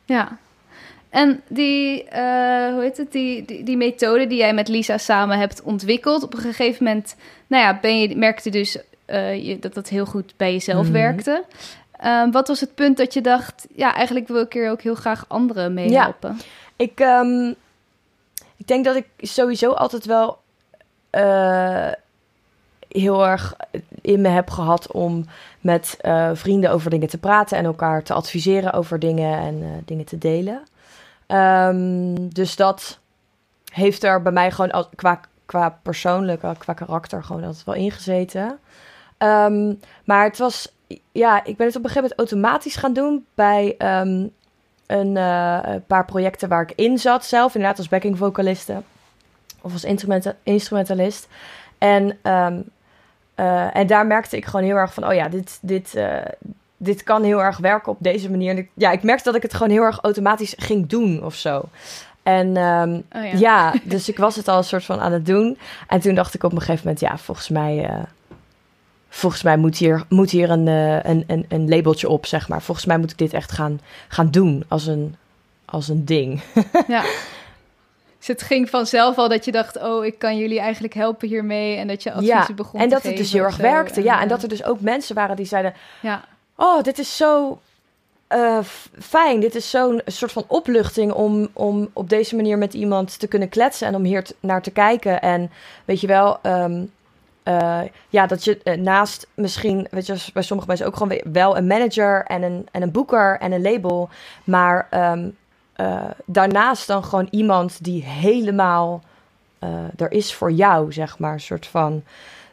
[0.04, 0.38] Ja.
[1.10, 2.04] En die,
[2.72, 6.22] hoe heet het, die, die, die methode die jij met Lisa samen hebt ontwikkeld.
[6.22, 7.16] Op een gegeven moment,
[7.46, 10.92] nou ja, ben je, merkte dus je, dat dat heel goed bij jezelf Mhm.
[10.92, 11.44] werkte.
[12.04, 14.94] Um, wat was het punt dat je dacht, ja, eigenlijk wil ik hier ook heel
[14.94, 16.38] graag anderen mee helpen?
[16.76, 17.54] Ik, um,
[18.56, 20.38] ik denk dat ik sowieso altijd wel
[21.10, 21.92] uh,
[22.88, 23.56] heel erg
[24.00, 25.26] in me heb gehad om
[25.60, 29.68] met uh, vrienden over dingen te praten en elkaar te adviseren over dingen en uh,
[29.84, 30.62] dingen te delen.
[31.26, 32.98] Um, dus dat
[33.72, 38.58] heeft er bij mij gewoon al, qua, qua persoonlijk, qua karakter gewoon altijd wel ingezeten.
[39.18, 40.72] Um, maar het was
[41.12, 44.33] ja, ik ben het op een gegeven moment automatisch gaan doen bij um,
[44.87, 48.83] een, uh, een, paar projecten waar ik in zat zelf, inderdaad als backing vocaliste
[49.61, 51.28] of als instrumenta instrumentalist.
[51.78, 52.64] En, um,
[53.37, 56.16] uh, en daar merkte ik gewoon heel erg van, oh ja, dit, dit, uh,
[56.76, 58.50] dit kan heel erg werken op deze manier.
[58.50, 61.35] En ik, ja, ik merkte dat ik het gewoon heel erg automatisch ging doen of
[61.35, 61.62] zo.
[62.22, 63.38] En um, oh ja.
[63.38, 63.74] ja.
[63.85, 65.59] dus ik was het al een soort van aan het doen.
[65.88, 68.05] En toen dacht ik op een gegeven moment, ja, volgens mij
[69.14, 72.62] volgens mij moet hier, moet hier een, uh, een, een, een labeltje op, zeg maar.
[72.62, 75.16] Volgens mij moet ik dit echt gaan, gaan doen als een,
[75.64, 76.42] als een ding.
[76.88, 77.03] ja.
[78.18, 81.77] Dus het ging vanzelf al dat je dacht, oh, ik kan jullie eigenlijk helpen hiermee.
[81.77, 84.01] En dat je adviezen ja, begon en te dat het dus heel erg werkte.
[84.01, 86.25] En, ja, en dat er dus ook mensen waren die zeiden, ja.
[86.57, 87.61] oh, dit is zo
[88.29, 88.59] uh,
[88.98, 89.40] fijn.
[89.40, 93.48] Dit is zo'n soort van opluchting om, om op deze manier met iemand te kunnen
[93.48, 95.20] kletsen en om hier naar te kijken.
[95.22, 95.51] En
[95.85, 96.38] weet je wel...
[96.42, 96.90] Um,
[97.44, 101.57] uh, ja, dat je uh, naast misschien, weet je, bij sommige mensen ook gewoon wel
[101.57, 104.09] een manager en een, en een boeker en een label,
[104.44, 105.37] maar um,
[105.76, 109.02] uh, daarnaast dan gewoon iemand die helemaal
[109.96, 112.02] er is voor jou, zeg maar, een soort van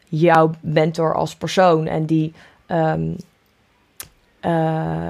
[0.06, 2.34] jouw mentor als persoon en die,
[2.68, 3.16] um,
[4.40, 5.10] eh,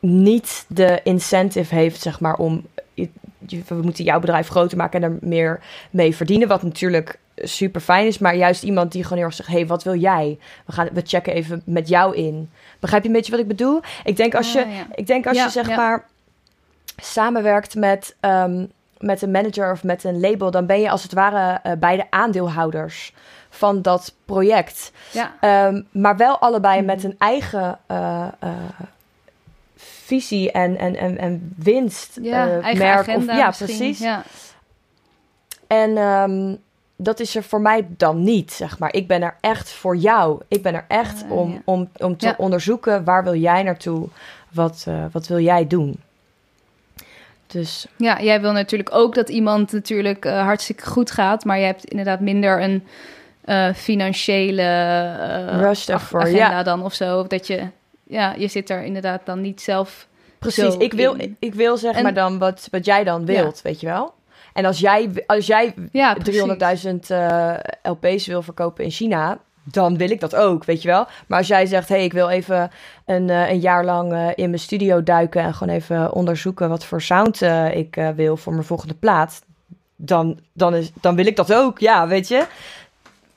[0.00, 5.18] niet de incentive heeft, zeg maar, om we moeten jouw bedrijf groter maken en er
[5.20, 6.48] meer mee verdienen.
[6.48, 9.82] Wat natuurlijk super fijn is, maar juist iemand die gewoon heel erg zegt: hey, wat
[9.82, 10.38] wil jij?
[10.66, 12.50] We gaan we checken even met jou in.
[12.80, 13.80] Begrijp je een beetje wat ik bedoel?
[14.04, 16.06] Ik denk als je, Ik denk als je zeg maar
[16.96, 21.12] samenwerkt met, um, met een manager of met een label, dan ben je als het
[21.12, 23.12] ware uh, beide aandeelhouders
[23.50, 24.92] van dat project.
[25.10, 25.66] Ja.
[25.66, 26.86] Um, maar wel allebei mm.
[26.86, 28.50] met een eigen uh, uh,
[30.04, 32.18] visie en, en, en, en winst.
[32.22, 33.98] Ja, eigen merk of, ja, precies.
[33.98, 34.22] Ja.
[35.66, 36.58] En um,
[36.96, 38.94] dat is er voor mij dan niet, zeg maar.
[38.94, 40.40] Ik ben er echt voor jou.
[40.48, 41.58] Ik ben er echt uh, om, ja.
[41.64, 42.34] om, om te ja.
[42.36, 44.08] onderzoeken waar wil jij naartoe?
[44.52, 46.00] Wat, uh, wat wil jij doen?
[47.46, 47.86] Dus.
[47.96, 51.84] Ja, jij wil natuurlijk ook dat iemand natuurlijk uh, hartstikke goed gaat, maar je hebt
[51.84, 52.86] inderdaad minder een
[53.44, 54.66] uh, financiële
[55.60, 56.62] rush daarvoor, agenda ja.
[56.62, 57.26] dan of zo.
[57.26, 57.68] Dat je,
[58.14, 60.08] ja, je zit er inderdaad dan niet zelf.
[60.38, 61.36] Precies, ik wil, in.
[61.38, 64.14] ik wil zeg en, maar dan wat, wat jij dan wilt, weet je wel?
[64.52, 66.30] En als jij, als jij ja, 300.000
[67.10, 71.06] uh, LP's wil verkopen in China, dan wil ik dat ook, weet je wel.
[71.26, 72.70] Maar als jij zegt, hé, hey, ik wil even
[73.04, 76.84] een, uh, een jaar lang uh, in mijn studio duiken en gewoon even onderzoeken wat
[76.84, 77.40] voor sound
[77.72, 79.42] ik wil voor mijn volgende plaat,
[79.96, 82.46] dan, dan, is, dan wil ik dat ook, ja, weet je.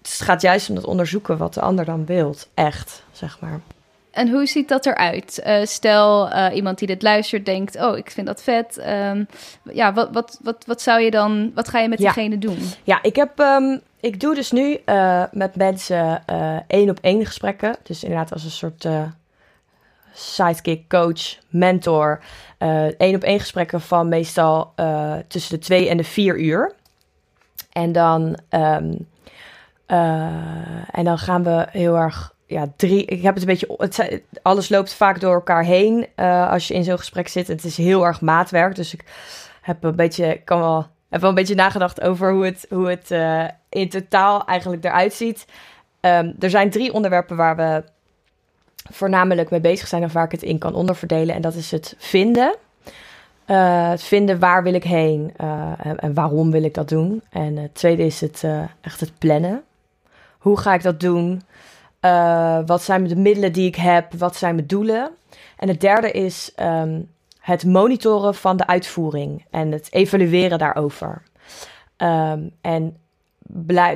[0.02, 3.60] het gaat juist om dat onderzoeken wat de ander dan wilt, echt, zeg maar.
[4.17, 5.41] En hoe ziet dat eruit?
[5.47, 8.84] Uh, stel, uh, iemand die dit luistert denkt: Oh, ik vind dat vet.
[8.88, 9.27] Um,
[9.73, 12.13] ja, wat, wat, wat, wat zou je dan, wat ga je met ja.
[12.13, 12.60] diegene doen?
[12.84, 13.39] Ja, ik heb.
[13.39, 16.23] Um, ik doe dus nu uh, met mensen
[16.67, 17.75] één op één gesprekken.
[17.84, 18.88] Dus inderdaad, als een soort
[20.13, 22.19] sidekick, coach, mentor.
[22.97, 24.73] één op één gesprekken van meestal
[25.27, 26.73] tussen de twee en de vier uur.
[27.71, 29.08] En dan, um,
[30.91, 33.06] en dan gaan we heel erg ja, drie.
[33.06, 33.76] Ik heb het een beetje.
[33.78, 37.48] Het, alles loopt vaak door elkaar heen uh, als je in zo'n gesprek zit.
[37.48, 38.76] Het is heel erg maatwerk.
[38.76, 39.04] Dus ik
[39.62, 40.42] heb een beetje.
[40.44, 40.86] kan wel.
[41.10, 45.14] Heb wel een beetje nagedacht over hoe het, hoe het uh, in totaal eigenlijk eruit
[45.14, 45.46] ziet.
[46.02, 47.84] Um, er zijn drie onderwerpen waar we
[48.92, 51.36] voornamelijk mee bezig zijn of waar ik het in kan onderverdelen.
[51.36, 52.56] En dat is het vinden.
[53.48, 57.22] Uh, het vinden waar wil ik heen en, en, waarom wil ik dat doen.
[57.30, 58.44] En het tweede is het
[58.82, 59.64] echt het plannen.
[60.38, 61.42] Hoe ga ik dat doen?
[62.08, 64.13] Uh, wat zijn de middelen die ik heb?
[64.13, 65.10] Wat zijn mijn doelen?
[65.58, 71.24] En het derde is um, het monitoren van de uitvoering en het evalueren daarover.
[71.98, 72.98] Um, en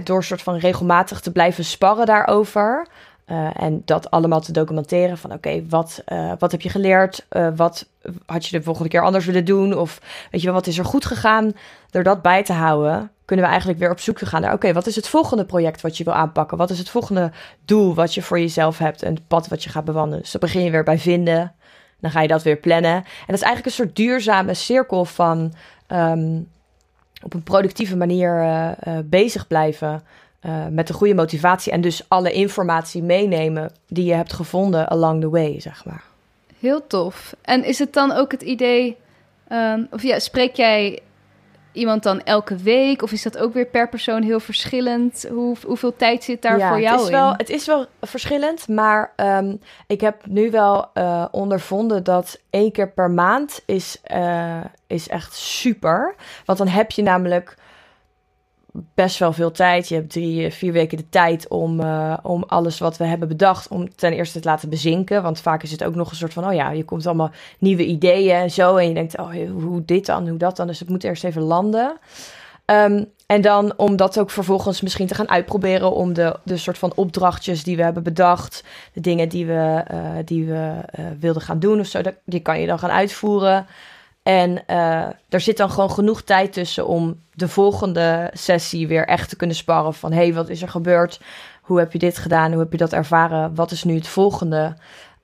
[0.04, 2.88] door soort van regelmatig te blijven sparren daarover.
[3.28, 7.26] Uh, en dat allemaal te documenteren van oké, wat, uh, wat heb je geleerd?
[7.56, 7.88] Wat
[8.26, 9.78] had je de volgende keer anders willen doen?
[9.78, 11.52] Of weet je wel, wat is er goed gegaan?
[11.90, 14.54] Door dat bij te houden, kunnen we eigenlijk weer op zoek gaan naar...
[14.54, 16.58] oké, wat is het volgende project wat je wil aanpakken?
[16.58, 17.32] Wat is het volgende
[17.66, 20.22] doel wat je voor jezelf hebt en het pad wat je gaat bewandelen?
[20.22, 21.54] Dus dan begin je weer bij vinden,
[22.00, 22.94] dan ga je dat weer plannen.
[22.94, 25.54] En dat is eigenlijk een soort duurzame cirkel van
[25.88, 26.48] um,
[27.24, 30.04] op een productieve manier uh, uh, bezig blijven...
[30.46, 35.22] Uh, met een goede motivatie en dus alle informatie meenemen die je hebt gevonden along
[35.22, 36.04] the way, zeg maar.
[36.60, 37.36] Heel tof.
[37.42, 38.98] En is het dan ook het idee,
[39.52, 41.02] um, of ja, spreek jij
[41.72, 43.02] iemand dan elke week?
[43.02, 45.26] Of is dat ook weer per persoon heel verschillend?
[45.30, 47.16] Hoe, hoeveel tijd zit daar ja, voor jou het is in?
[47.16, 52.72] Wel, het is wel verschillend, maar um, ik heb nu wel uh, ondervonden dat één
[52.72, 56.16] keer per maand is, uh, is echt super.
[56.46, 57.56] Want dan heb je namelijk
[58.72, 59.88] best wel veel tijd.
[59.88, 63.68] Je hebt drie, vier weken de tijd om, uh, om alles wat we hebben bedacht,
[63.68, 65.24] om ten eerste te laten bezinken.
[65.24, 67.86] Want vaak is het ook nog een soort van, oh ja, je komt allemaal nieuwe
[67.86, 68.76] ideeën en zo.
[68.76, 70.68] En je denkt, oh, hoe dit dan, hoe dat dan.
[70.68, 71.98] Dus het moet eerst even landen.
[72.66, 76.78] Um, en dan om dat ook vervolgens misschien te gaan uitproberen om de, de soort
[76.78, 80.74] van opdrachtjes die we hebben bedacht, de dingen die we, uh, die we
[81.20, 83.66] wilden gaan doen of zo, die kan je dan gaan uitvoeren.
[84.24, 89.30] En uh, er zit dan gewoon genoeg tijd tussen om de volgende sessie weer echt
[89.30, 91.20] te kunnen sparren van hey, wat is er gebeurd?
[91.62, 92.52] Hoe heb je dit gedaan?
[92.52, 93.56] Hoe heb je dat ervaren?
[93.56, 94.76] Wat is nu het volgende?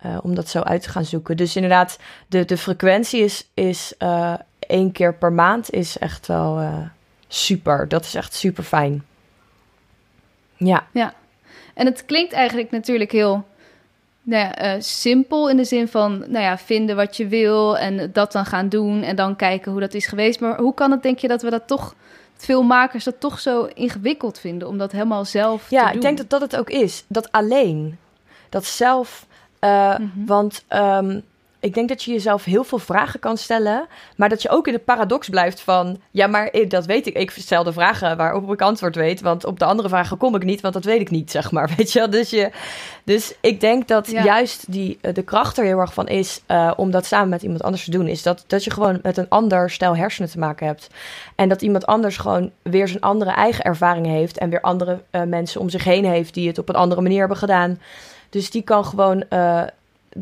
[0.06, 1.38] Uh, om dat zo uit te gaan zoeken.
[1.38, 6.70] Dus inderdaad, de, de frequentie is, is uh, één keer per maand is echt wel
[7.28, 7.88] super.
[7.88, 9.06] Dat is echt super fijn.
[10.56, 10.88] Ja.
[10.92, 11.14] Ja.
[11.74, 13.46] En het klinkt eigenlijk natuurlijk heel
[14.28, 18.10] nou ja, uh, simpel in de zin van, nou ja, vinden wat je wil en
[18.14, 20.40] dat dan gaan doen en dan kijken hoe dat is geweest.
[20.40, 21.96] Maar hoe kan het, denk je, dat we dat toch,
[22.36, 25.96] veel makers dat toch zo ingewikkeld vinden om dat helemaal zelf ja, te doen?
[25.96, 27.04] ik denk dat dat het ook is.
[27.08, 27.98] Dat alleen.
[28.50, 29.26] Dat zelf.
[29.62, 30.26] Uh, mm -hmm.
[30.26, 31.24] Want um,
[31.60, 34.74] ik denk dat je jezelf heel veel vragen kan stellen, maar dat je ook in
[34.74, 37.16] de paradox blijft van, ja, maar eh, dat weet ik.
[37.16, 40.44] Ik stel de vragen waarop ik antwoord weet, want op de andere vragen kom ik
[40.44, 41.70] niet, want dat weet ik niet, zeg maar.
[41.78, 42.52] Weet je, dus je,
[43.04, 46.72] dus ik denk dat juist die eh, de kracht er heel erg van is uh,
[46.76, 49.30] om dat samen met iemand anders te doen, is dat dat je gewoon met een
[49.30, 50.90] ander stijl hersenen te maken hebt
[51.36, 55.22] en dat iemand anders gewoon weer zijn andere eigen ervaringen heeft en weer andere uh,
[55.24, 57.80] mensen om zich heen heeft die het op een andere manier hebben gedaan.
[58.30, 59.24] Dus die kan gewoon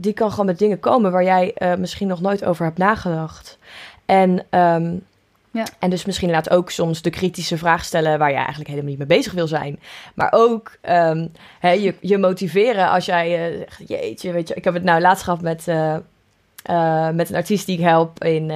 [0.02, 3.58] die kan gewoon met dingen komen waar jij uh, misschien nog nooit over hebt nagedacht.
[4.06, 5.04] En, um,
[5.52, 5.66] ja.
[5.80, 8.98] en dus misschien laat ook soms de kritische vraag stellen waar jij eigenlijk helemaal niet
[8.98, 9.80] mee bezig wil zijn.
[10.14, 14.64] Maar ook um, hè, je, je motiveren als jij uh, zegt, jeetje, weet je, ik
[14.64, 15.98] heb het nou laatst gehad met, uh,
[17.10, 18.52] met een artiest die ik help in...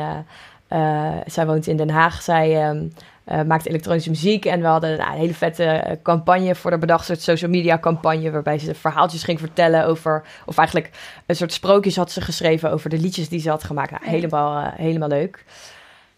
[1.25, 2.21] zij woont in Den Haag.
[2.21, 2.93] Zij um,
[3.32, 4.46] uh, maakt elektronische muziek.
[4.46, 7.80] En we hadden nou, een hele vette eh, campagne voor de bedacht, soort social media
[7.80, 10.89] campagne, waarbij ze verhaaltjes ging vertellen over, of eigenlijk
[11.26, 13.92] een soort sprookjes had ze geschreven over de liedjes die ze had gemaakt.
[13.92, 15.44] Nou, helemaal, uh, helemaal leuk.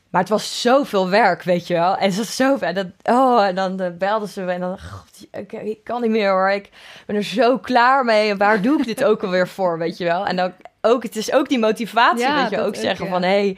[0.10, 1.98] Maar het was zoveel werk, weet je wel.
[1.98, 4.80] En ze was zo en, dat, oh, en dan uh, belden ze me en dan,
[4.80, 6.50] god, ik, ik, kan niet meer hoor.
[6.50, 6.70] Ik
[7.06, 8.30] ben er zo klaar mee.
[8.30, 10.26] En waar doe ik dit ook alweer voor, weet je wel?
[10.26, 13.28] En dan ook, het is ook die motivatie, ja, weet je, ook zeggen van, hé,
[13.30, 13.58] hey,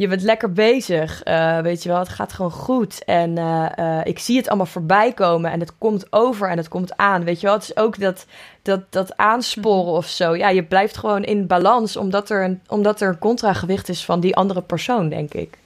[0.00, 1.26] je bent lekker bezig.
[1.26, 3.04] Uh, weet je wel, het gaat gewoon goed.
[3.04, 6.68] En uh, uh, ik zie het allemaal voorbij komen en het komt over en het
[6.68, 7.24] komt aan.
[7.24, 8.26] Weet je wel, het is ook dat,
[8.62, 9.94] dat, dat aansporen mhm.
[9.94, 10.36] of zo.
[10.36, 14.20] Ja, je blijft gewoon in balans omdat er een, omdat er een contragewicht is van
[14.20, 15.58] die andere persoon, denk ik.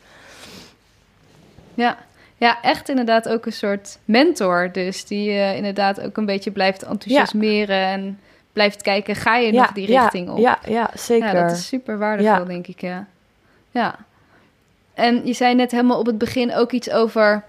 [1.75, 1.97] Ja.
[2.37, 4.73] Ja, echt inderdaad ook een soort mentor.
[4.73, 7.93] Dus die je inderdaad ook een beetje blijft enthousiasmeren ja.
[7.93, 8.21] en
[8.53, 10.39] blijft kijken, ga je nog die richting ja, op?
[10.39, 11.35] Ja, ja, zeker.
[11.35, 13.07] Ja, dat is super waardevol, denk ik, ja.
[13.71, 13.99] Ja.
[14.95, 17.45] En je zei net helemaal op het begin ook iets over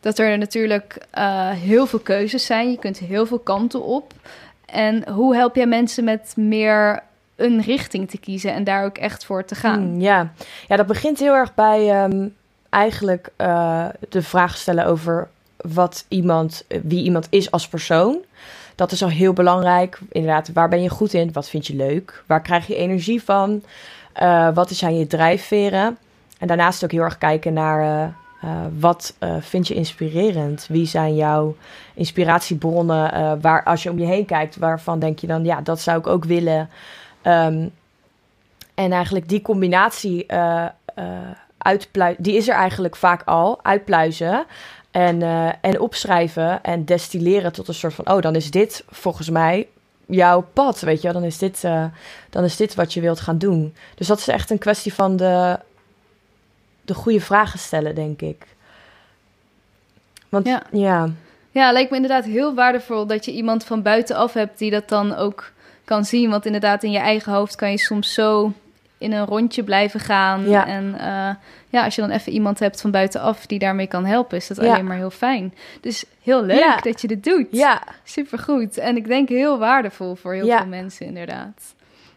[0.00, 2.70] dat er natuurlijk uh, heel veel keuzes zijn.
[2.70, 4.12] Je kunt heel veel kanten op.
[4.66, 7.02] En hoe help jij mensen met meer
[7.36, 9.80] een richting te kiezen en daar ook echt voor te gaan?
[9.80, 10.32] Mm, ja.
[10.68, 12.34] ja, dat begint heel erg bij um,
[12.70, 18.18] eigenlijk uh, de vraag stellen over wat iemand, wie iemand is als persoon.
[18.74, 19.98] Dat is al heel belangrijk.
[20.08, 21.32] Inderdaad, waar ben je goed in?
[21.32, 22.22] Wat vind je leuk?
[22.26, 23.62] Waar krijg je energie van?
[24.22, 25.98] Uh, wat zijn je drijfveren?
[26.38, 30.66] En daarnaast ook heel erg kijken naar uh, uh, wat uh, vind je inspirerend?
[30.68, 31.56] Wie zijn jouw
[31.94, 33.40] inspiratiebronnen?
[33.40, 36.06] waar als je om je heen kijkt, waarvan denk je dan, ja, dat zou ik
[36.06, 36.68] ook willen.
[37.22, 37.70] Um,
[38.74, 40.26] en eigenlijk die combinatie
[41.58, 44.44] uitpluizen, die is er eigenlijk vaak al, uitpluizen.
[44.90, 45.22] En,
[45.60, 49.68] en opschrijven en destilleren tot een soort van, oh, dan is dit volgens mij
[50.06, 51.60] jouw pad, weet je Dan is dit,
[52.30, 53.74] dan is dit wat je wilt gaan doen.
[53.94, 55.58] Dus dat is echt een kwestie van de
[56.86, 58.46] de goede vragen stellen, denk ik.
[60.28, 60.62] Want ja.
[60.72, 61.10] ja.
[61.50, 65.14] Ja, lijkt me inderdaad heel waardevol dat je iemand van buitenaf hebt die dat dan
[65.14, 65.52] ook
[65.84, 66.30] kan zien.
[66.30, 68.52] Want inderdaad, in je eigen hoofd kan je soms zo
[68.98, 70.48] in een rondje blijven gaan.
[70.48, 70.66] Ja.
[70.66, 71.34] En uh,
[71.68, 74.58] ja, als je dan even iemand hebt van buitenaf die daarmee kan helpen, is dat
[74.58, 75.54] alleen maar heel fijn.
[75.80, 77.46] Dus heel leuk dat je dit doet.
[77.50, 77.82] Ja.
[78.04, 78.78] Supergoed.
[78.78, 81.74] En ik denk heel waardevol voor heel veel mensen, inderdaad.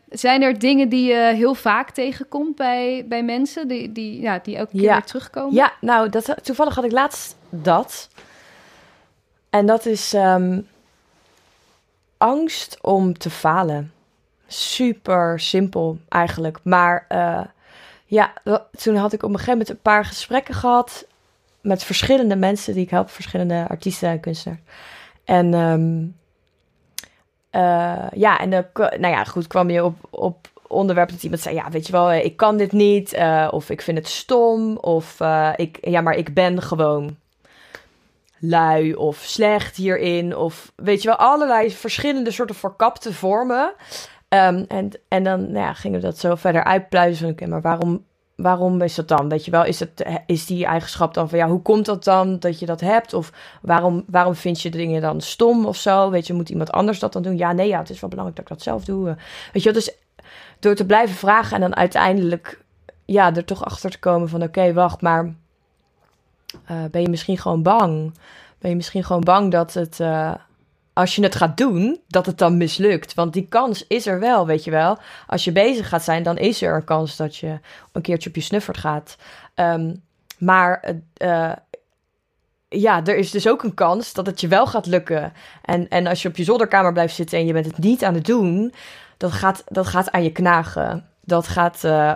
[0.10, 4.56] Zijn er dingen die je heel vaak tegenkomt bij, bij mensen, die, die, ja, die
[4.56, 5.54] elke keer weer terugkomen?
[5.54, 8.10] Ja, nou, dat, toevallig had ik laatst dat.
[9.50, 10.67] En dat is um,
[12.17, 13.93] angst om te falen.
[14.48, 16.60] Super simpel eigenlijk.
[16.63, 17.41] Maar uh,
[18.06, 18.34] ja,
[18.72, 21.08] toen had ik op een gegeven moment een paar gesprekken gehad
[21.62, 24.62] met verschillende mensen die ik help, verschillende artiesten en kunstenaars.
[25.24, 26.17] En um,
[27.52, 31.56] uh, ja, en dan, nou ja, goed, kwam je op, op onderwerp dat iemand zei:
[31.56, 33.14] Ja, weet je wel, ik kan dit niet.
[33.14, 34.78] Uh, of ik vind het stom.
[34.78, 35.20] Of
[35.56, 37.18] ik, ja, maar ik ben gewoon
[38.40, 40.36] lui of slecht hierin.
[40.36, 43.74] Of weet je wel, allerlei verschillende soorten verkapte vormen.
[44.30, 47.30] Um, en, en dan nou ja, gingen we dat zo verder uitpluizen.
[47.30, 48.06] Oké, maar waarom
[48.41, 49.30] waarom is dat dan?
[49.30, 52.39] Weet je wel, is, het, is die eigenschap dan van ja, hoe komt dat dan
[52.39, 53.13] dat je dat hebt?
[53.13, 56.10] Of waarom, waarom vind je dingen dan stom of zo?
[56.10, 57.38] Weet je, moet iemand anders dat dan doen?
[57.38, 59.17] Ja, nee, ja, het is wel belangrijk dat ik dat zelf doe.
[59.54, 59.95] Weet je, dus
[60.60, 62.63] door te blijven vragen en dan uiteindelijk
[63.06, 65.25] ja, er toch achter te komen van oké, wacht, maar
[66.71, 68.13] uh, ben je misschien gewoon bang?
[68.60, 69.99] Ben je misschien gewoon bang dat het.
[69.99, 70.34] Uh,
[71.00, 73.14] als je het gaat doen, dat het dan mislukt.
[73.14, 74.98] Want die kans is er wel, weet je wel.
[75.28, 77.60] Als je bezig gaat zijn, dan is er een kans dat je
[77.92, 79.17] een keertje op je snuffert gaat.
[79.56, 80.02] Um,
[80.38, 81.52] maar uh,
[82.69, 85.34] ja, er is dus ook een kans dat het je wel gaat lukken.
[85.62, 88.13] En, en als je op je zolderkamer blijft zitten en je bent het niet aan
[88.13, 88.73] het doen,
[89.17, 91.06] dat gaat, dat gaat aan je knagen.
[91.21, 92.13] Dat gaat uh,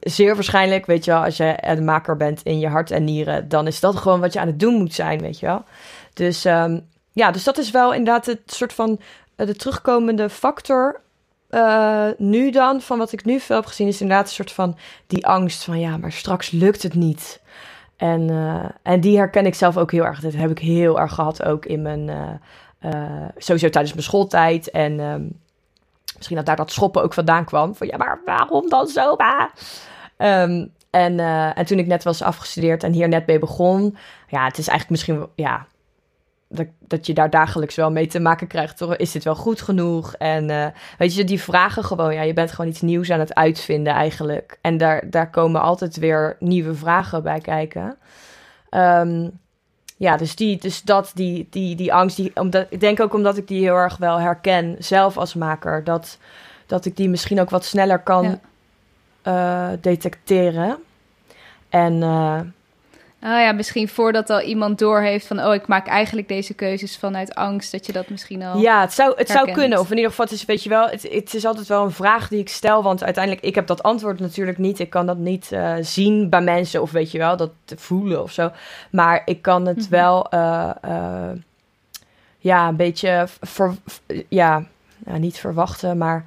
[0.00, 3.48] zeer waarschijnlijk, weet je wel, als je een maker bent in je hart en nieren,
[3.48, 5.64] dan is dat gewoon wat je aan het doen moet zijn, weet je wel.
[6.12, 9.00] Dus um, ja, dus dat is wel inderdaad het soort van
[9.36, 11.00] uh, de terugkomende factor
[11.48, 14.76] eh, nu dan, van wat ik nu veel heb gezien, is inderdaad een soort van
[15.06, 17.42] die angst van ja, maar straks lukt het niet.
[17.96, 20.20] En, eh, en die herken ik zelf ook heel erg.
[20.20, 22.10] Dat heb ik heel erg gehad ook in mijn,
[23.36, 24.70] sowieso tijdens mijn schooltijd.
[24.70, 25.22] En ehm,
[26.16, 27.74] misschien dat daar dat schoppen ook vandaan kwam.
[27.74, 29.16] Van ja, maar waarom dan zo?
[30.18, 31.18] Um, en,
[31.54, 33.96] en toen ik net was afgestudeerd en hier net mee begon.
[34.28, 35.66] Ja, het is eigenlijk misschien, ja,
[36.54, 38.76] dat, dat je daar dagelijks wel mee te maken krijgt.
[38.76, 38.96] Toch?
[38.96, 40.14] Is dit wel goed genoeg?
[40.14, 40.66] En uh,
[40.98, 42.14] weet je, die vragen gewoon.
[42.14, 44.58] Ja, je bent gewoon iets nieuws aan het uitvinden eigenlijk.
[44.60, 47.96] En daar, daar komen altijd weer nieuwe vragen bij kijken.
[48.70, 49.30] Um,
[49.96, 52.16] ja, dus, die, dus dat, die, die, die angst.
[52.16, 55.84] Die, omdat, ik denk ook omdat ik die heel erg wel herken, zelf als maker.
[55.84, 56.18] Dat,
[56.66, 58.40] dat ik die misschien ook wat sneller kan
[59.22, 59.72] ja.
[59.72, 60.76] uh, detecteren.
[61.68, 61.94] En...
[61.94, 62.40] Uh,
[63.24, 65.40] Ah ja, misschien voordat al iemand doorheeft van...
[65.40, 67.72] oh, ik maak eigenlijk deze keuzes vanuit angst...
[67.72, 69.78] dat je dat misschien al Ja, het zou, het zou kunnen.
[69.78, 70.88] Of in ieder geval, het is, weet je wel...
[70.88, 72.82] Het, het, is altijd wel een vraag die ik stel...
[72.82, 74.78] want uiteindelijk, ik heb dat antwoord natuurlijk niet.
[74.78, 76.82] Ik kan dat niet uh, zien bij mensen...
[76.82, 78.50] of weet je wel, dat voelen of zo.
[78.90, 79.90] Maar ik kan het mm -hmm.
[79.90, 80.26] wel...
[80.34, 81.30] Uh, uh,
[82.38, 83.26] ja, een beetje...
[83.40, 83.74] Ver,
[84.28, 84.64] ja,
[84.98, 86.24] nou, niet verwachten, maar...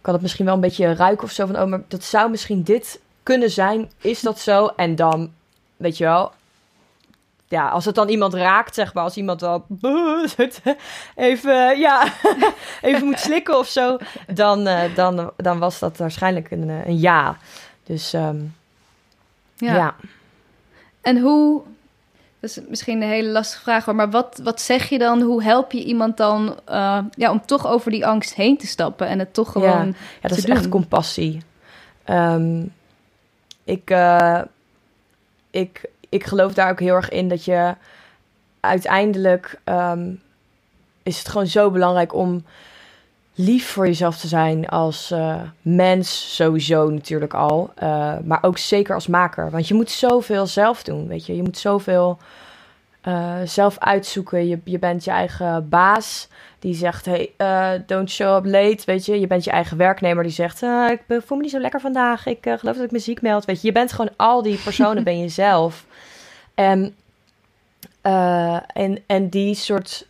[0.00, 1.46] kan het misschien wel een beetje ruiken of zo...
[1.46, 3.90] van, oh, maar dat zou misschien dit kunnen zijn.
[4.00, 4.66] Is dat zo?
[4.66, 5.30] En dan
[5.78, 6.32] weet je wel,
[7.48, 9.66] ja, als het dan iemand raakt, zeg maar, als iemand wel
[11.14, 12.12] even, ja,
[12.82, 13.96] even moet slikken of zo,
[14.34, 17.36] dan, uh, dan, dan was dat waarschijnlijk een, een ja.
[17.84, 18.54] Dus um,
[19.56, 19.74] ja.
[19.74, 19.94] ja.
[21.00, 21.62] En hoe,
[22.40, 25.22] dat is misschien een hele lastige vraag hoor, maar wat, wat zeg je dan?
[25.22, 29.06] Hoe help je iemand dan uh, ja, om toch over die angst heen te stappen
[29.06, 30.56] en het toch gewoon ja, ja dat is doen?
[30.56, 31.42] echt compassie.
[32.06, 32.72] Um,
[33.64, 34.40] ik, uh,
[35.50, 37.74] ik ik geloof daar ook heel erg in dat je
[38.60, 40.20] uiteindelijk um,
[41.02, 42.44] is het gewoon zo belangrijk om
[43.34, 48.94] lief voor jezelf te zijn als uh, mens sowieso natuurlijk al, uh, maar ook zeker
[48.94, 52.18] als maker, want je moet zoveel zelf doen, weet je, je moet zoveel
[53.08, 54.48] uh, zelf uitzoeken.
[54.48, 56.28] Je, je bent je eigen baas
[56.58, 57.32] die zegt, hey,
[57.86, 59.20] don't show up late, weet je.
[59.20, 62.38] Je bent je eigen werknemer die zegt, ik voel me niet zo lekker vandaag, ik
[62.42, 63.66] geloof dat ik me ziek meld, weet je.
[63.66, 65.84] Je bent gewoon al die personen ben je zelf.
[66.58, 66.94] En,
[68.06, 70.06] uh, en, en die soort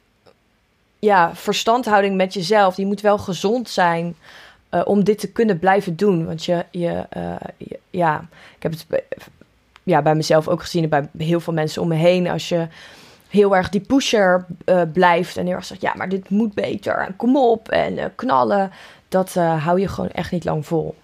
[0.98, 4.16] ja, verstandhouding met jezelf, die moet wel gezond zijn
[4.70, 6.26] uh, om dit te kunnen blijven doen.
[6.26, 8.86] Want je, je, uh, je, ja, ik heb het
[9.82, 12.28] ja, bij mezelf ook gezien en bij heel veel mensen om me heen.
[12.28, 12.68] Als je
[13.28, 14.46] heel erg die pusher
[14.92, 18.72] blijft en heel erg zegt, ja, maar dit moet beter en kom op en knallen,
[19.08, 20.94] dat hou je gewoon echt niet lang vol.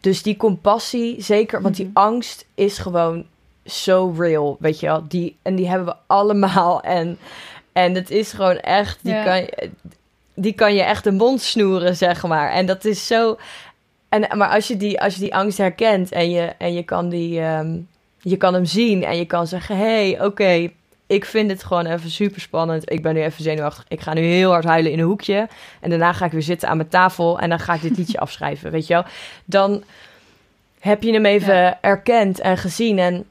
[0.00, 1.96] Dus die compassie, zeker, want die mhm.
[1.96, 3.26] angst is gewoon
[3.66, 5.04] zo real, weet je wel.
[5.08, 6.82] Die, en die hebben we allemaal.
[6.82, 7.18] En,
[7.72, 9.24] en het is gewoon echt, die, ja.
[9.24, 9.70] kan, je,
[10.34, 12.50] die kan je echt de mond snoeren, zeg maar.
[12.50, 13.38] En dat is zo...
[14.08, 17.08] En, maar als je, die, als je die angst herkent en je, en je, kan,
[17.08, 17.88] die, um,
[18.20, 19.76] je kan hem zien en je kan zeggen...
[19.76, 20.74] hé, hey, oké, okay,
[21.06, 22.90] ik vind het gewoon even super spannend.
[22.92, 23.84] Ik ben nu even zenuwachtig.
[23.88, 25.48] Ik ga nu heel hard huilen in een hoekje.
[25.80, 28.20] En daarna ga ik weer zitten aan mijn tafel en dan ga ik dit liedje
[28.26, 29.04] afschrijven, weet je wel.
[29.44, 29.84] Dan
[30.80, 31.78] heb je hem even ja.
[31.80, 33.24] erkend en gezien en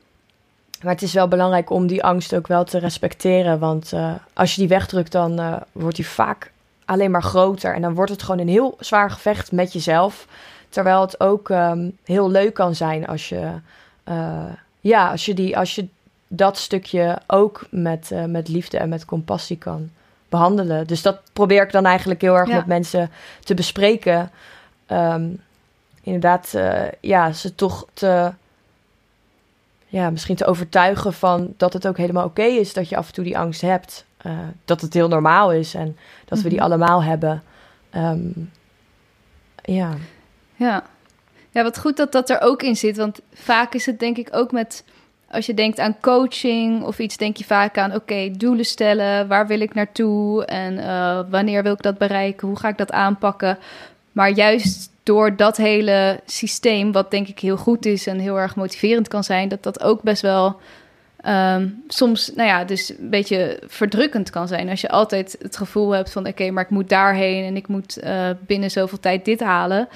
[0.85, 3.59] maar het is wel belangrijk om die angst ook wel te respecteren.
[3.59, 6.51] Want uh, als je die wegdrukt, dan uh, wordt die vaak
[6.85, 7.73] alleen maar groter.
[7.73, 10.27] En dan wordt het gewoon een heel zwaar gevecht met jezelf.
[10.69, 13.51] Terwijl het ook um, heel leuk kan zijn als je,
[14.09, 14.43] uh,
[14.79, 15.87] ja, als je, die, als je
[16.27, 19.89] dat stukje ook met, met liefde en met compassie kan
[20.29, 20.87] behandelen.
[20.87, 22.55] Dus dat probeer ik dan eigenlijk heel erg ja.
[22.55, 24.31] met mensen te bespreken.
[24.87, 25.41] Um,
[26.01, 26.53] inderdaad,
[26.99, 28.31] ja, ze toch te
[29.87, 33.07] ja, misschien te overtuigen van dat het ook helemaal oké okay is dat je af
[33.07, 34.05] en toe die angst hebt.
[34.25, 34.31] Uh,
[34.65, 36.67] dat het heel normaal is en dat we die Mhm.
[36.67, 37.43] allemaal hebben.
[37.95, 38.51] Um,
[39.63, 39.93] ja.
[40.55, 40.83] Ja.
[41.51, 42.97] ja, wat goed dat dat er ook in zit.
[42.97, 44.83] Want vaak is het denk ik ook met...
[45.29, 47.93] Als je denkt aan coaching of iets, denk je vaak aan...
[47.95, 50.45] oké, doelen stellen, waar wil ik naartoe...
[50.45, 53.57] en uh, wanneer wil ik dat bereiken, hoe ga ik dat aanpakken...
[54.11, 58.55] Maar juist door dat hele systeem, wat denk ik heel goed is en heel erg
[58.55, 60.59] motiverend kan zijn, dat dat ook best wel
[61.27, 64.69] um, soms, nou ja, dus een beetje verdrukkend kan zijn.
[64.69, 67.67] Als je altijd het gevoel hebt van, oké, okay, maar ik moet daarheen en ik
[67.67, 69.87] moet uh, binnen zoveel tijd dit halen.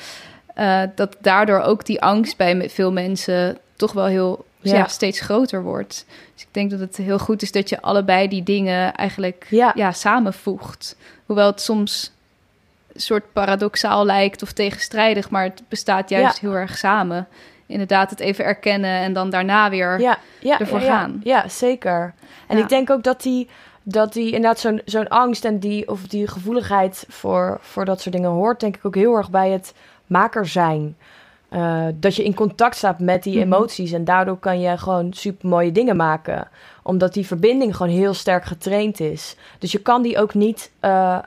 [0.58, 4.76] Uh, dat daardoor ook die angst bij veel mensen toch wel heel ja.
[4.76, 6.06] Ja, steeds groter wordt.
[6.34, 9.72] Dus ik denk dat het heel goed is dat je allebei die dingen eigenlijk Ja.
[9.76, 10.96] ja, samenvoegt.
[11.26, 12.12] Hoewel het soms
[13.02, 16.48] soort paradoxaal lijkt of tegenstrijdig, maar het bestaat juist Ja.
[16.48, 17.28] heel erg samen.
[17.66, 20.92] Inderdaad, het even erkennen en dan daarna weer ja, ja, ervoor ja, ja.
[21.00, 21.22] gaan.
[21.24, 22.14] Ja, zeker.
[22.48, 23.50] En ik denk ook dat die,
[23.84, 28.16] dat die inderdaad zo'n zo'n angst en die, of die gevoeligheid voor, voor dat soort
[28.16, 29.74] dingen hoort, denk ik ook heel erg bij het
[30.08, 30.98] maker zijn.
[31.54, 33.44] Uh, dat je in contact staat met die Mhm.
[33.44, 36.48] emoties en daardoor kan je gewoon super mooie dingen maken.
[36.84, 39.36] Omdat die verbinding gewoon heel sterk getraind is.
[39.60, 41.18] Dus je kan die ook niet, eh,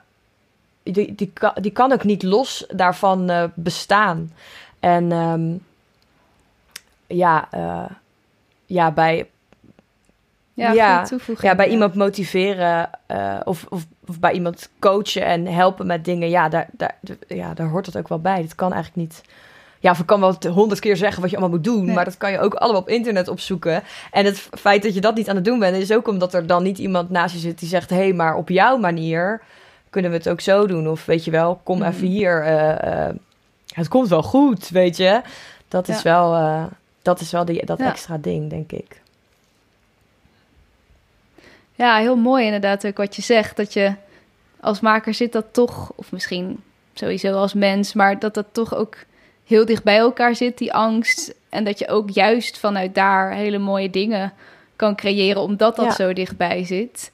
[0.82, 4.32] die, die, kan, die kan ook niet los daarvan eh, bestaan.
[4.80, 5.52] En ehm,
[7.06, 7.90] ja, eh,
[8.66, 9.26] ja, bij,
[10.54, 10.72] Ja,
[11.40, 16.28] Ja, bij iemand motiveren eh, of, of, of bij iemand coachen en helpen met dingen,
[16.28, 16.96] ja daar, daar,
[17.28, 18.42] ja, daar hoort dat ook wel bij.
[18.42, 19.22] Dat kan eigenlijk niet.
[19.80, 21.94] Ja, of ik kan wel honderd keer zeggen wat je allemaal moet doen, Nee.
[21.94, 23.82] maar dat kan je ook allemaal op internet opzoeken.
[24.10, 26.46] En het feit dat je dat niet aan het doen bent, is ook omdat er
[26.46, 29.40] dan niet iemand naast je zit die zegt: hé, hey, maar op jouw manier
[29.92, 30.88] kunnen we het ook zo doen.
[30.88, 32.42] Of weet je wel, kom even hier.
[32.44, 33.14] eh, eh,
[33.74, 35.20] het komt wel goed, weet je.
[35.68, 36.64] Dat is wel, eh,
[37.02, 37.90] dat, is wel die, dat Ja.
[37.90, 39.00] extra ding, denk ik.
[41.74, 43.56] Ja, heel mooi inderdaad ook wat je zegt.
[43.56, 43.94] Dat je
[44.60, 46.62] als maker zit dat toch, of misschien
[46.94, 48.96] sowieso als mens, maar dat dat toch ook
[49.46, 51.34] heel dicht bij elkaar zit, die angst.
[51.48, 54.32] En dat je ook juist vanuit daar hele mooie dingen
[54.76, 55.92] kan creëren, omdat dat Ja.
[55.92, 57.10] zo dichtbij zit.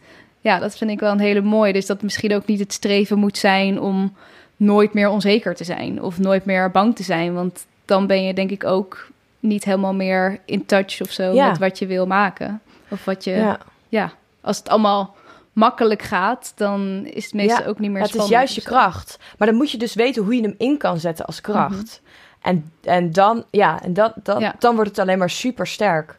[0.48, 1.72] Ja, dat vind ik wel een hele mooie.
[1.72, 4.16] Dus dat misschien ook niet het streven moet zijn om
[4.56, 7.34] nooit meer onzeker te zijn of nooit meer bang te zijn.
[7.34, 9.08] Want dan ben je denk ik ook
[9.40, 11.48] niet helemaal meer in touch of zo Ja.
[11.48, 12.60] met wat je wil maken.
[12.88, 13.58] Of wat je Ja.
[13.88, 15.16] ja, als het allemaal
[15.52, 18.62] makkelijk gaat, dan is het meestal Ja, ook niet meer het is spannend juist je
[18.62, 19.18] kracht.
[19.38, 22.00] Maar dan moet je dus weten hoe je hem in kan zetten als kracht.
[22.42, 24.44] En, en dan, ja, en dat, dan, Mhm.
[24.44, 24.54] Ja.
[24.58, 26.16] dan wordt het alleen maar super sterk,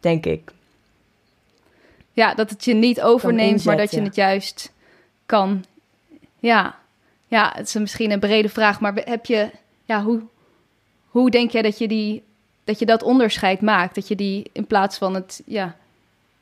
[0.00, 0.50] denk ik.
[2.12, 4.72] Ja, dat het je niet overneemt, maar dat je het juist
[5.26, 5.64] kan.
[6.38, 6.74] Ja,
[7.26, 9.50] ja, het is misschien een brede vraag, maar heb je,
[9.84, 10.20] ja, hoe,
[11.08, 12.22] hoe denk jij dat je die,
[12.64, 13.94] dat je dat onderscheid maakt?
[13.94, 15.76] Dat je die in plaats van het, ja,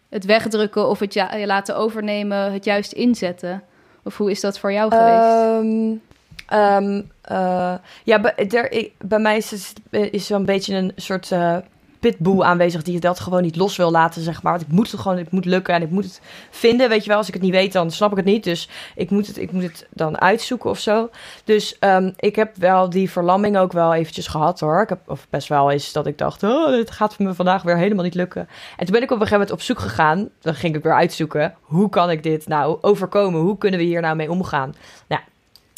[0.08, 3.62] het wegdrukken of het ja, je laten overnemen, het juist inzetten?
[4.02, 6.00] Of hoe is dat voor jou geweest?
[6.48, 9.72] Ehm, ehm, eh, ja, bij, er, ik- bij mij is het
[10.12, 11.56] is een beetje een soort eh
[12.00, 14.52] pitbull aanwezig die dat gewoon niet los wil laten, zeg maar.
[14.52, 16.20] Want ik moet het gewoon, het moet lukken en ik moet het
[16.50, 17.18] vinden, weet je wel.
[17.18, 18.44] Als ik het niet weet, dan snap ik het niet.
[18.44, 21.10] Dus ik moet het, ik moet het dan uitzoeken of zo.
[21.44, 24.82] Dus ehm, ik heb wel die verlamming ook wel eventjes gehad, hoor.
[24.82, 27.76] Ik heb, of best wel eens dat ik dacht, oh, dit gaat me vandaag weer
[27.76, 28.48] helemaal niet lukken.
[28.76, 30.28] En toen ben ik op een gegeven moment op zoek gegaan.
[30.40, 33.40] Dan ging ik weer uitzoeken, hoe kan ik dit nou overkomen?
[33.40, 34.74] Hoe kunnen we hier nou mee omgaan?
[35.06, 35.20] Nou,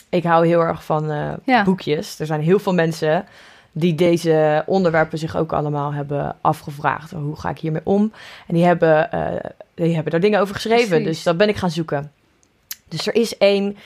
[0.09, 1.65] ik hou heel erg van eh, Ja.
[1.65, 2.19] boekjes.
[2.19, 3.25] Er zijn heel veel mensen
[3.73, 7.11] die deze onderwerpen zich ook allemaal hebben afgevraagd.
[7.11, 8.13] Hoe ga ik hiermee om?
[8.47, 10.89] En die hebben, eh, die hebben daar dingen over geschreven.
[10.89, 11.07] Precies.
[11.07, 12.13] Dus dat ben ik gaan zoeken.
[12.89, 13.77] Dus er is één,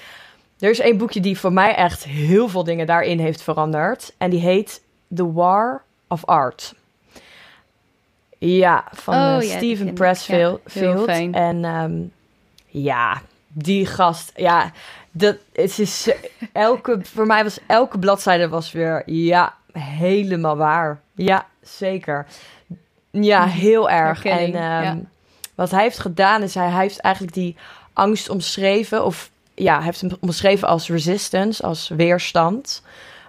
[0.59, 4.15] er is één boekje die voor mij echt heel veel dingen daarin heeft veranderd.
[4.19, 4.83] En die heet
[5.15, 6.75] The War of Art.
[8.39, 9.95] Ja, van Oh, eh, ja, Steven.
[9.95, 10.61] Pressfield.
[10.73, 11.35] Ja, heel fijn.
[11.35, 12.03] En ehm,
[12.67, 14.73] ja, die gast, ja,
[15.11, 16.11] dat het is
[16.53, 21.01] elke voor mij was elke bladzijde was weer ja helemaal waar.
[21.15, 22.27] Ja, zeker.
[23.11, 24.25] Ja, heel erg.
[24.25, 24.99] En ehm, ja.
[25.55, 27.57] wat hij heeft gedaan is hij, hij heeft eigenlijk die
[27.93, 32.83] angst omschreven of ja, hij heeft hem omschreven als resistance, als weerstand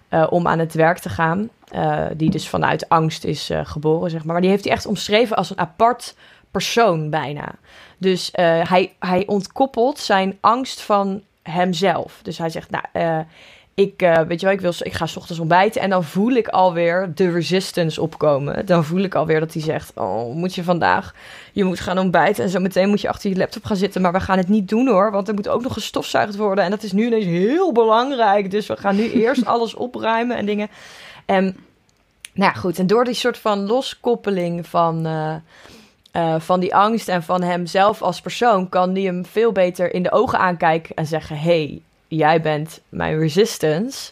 [0.09, 1.49] eh, om aan het werk te gaan.
[1.71, 4.33] eh, die dus vanuit angst is eh, geboren, zeg maar.
[4.33, 6.15] Maar die heeft hij echt omschreven als een apart
[6.51, 7.51] persoon bijna.
[7.97, 12.19] Dus hij, hij ontkoppelt zijn angst van hemzelf.
[12.23, 13.25] Dus hij zegt, nou,
[13.79, 16.31] ik, eh, weet je wel, ik, wil, ik ga 's ochtends ontbijten en dan voel
[16.31, 18.65] ik alweer de resistance opkomen.
[18.65, 21.13] Dan voel ik alweer dat hij zegt, oh, moet je vandaag,
[21.51, 24.01] je moet gaan ontbijten en zo meteen moet je achter je laptop gaan zitten.
[24.01, 26.69] Maar we gaan het niet doen hoor, want er moet ook nog gestofzuigd worden en
[26.69, 28.51] dat is nu ineens heel belangrijk.
[28.51, 30.69] Dus we gaan nu eerst alles opruimen en dingen.
[31.25, 31.43] En
[32.33, 35.05] nou ja, goed, en door die soort van loskoppeling van...
[35.05, 35.35] eh,
[36.11, 40.03] eh, van die angst en van hemzelf als persoon kan die hem veel beter in
[40.03, 44.11] de ogen aankijken en zeggen: hey, jij bent mijn resistance.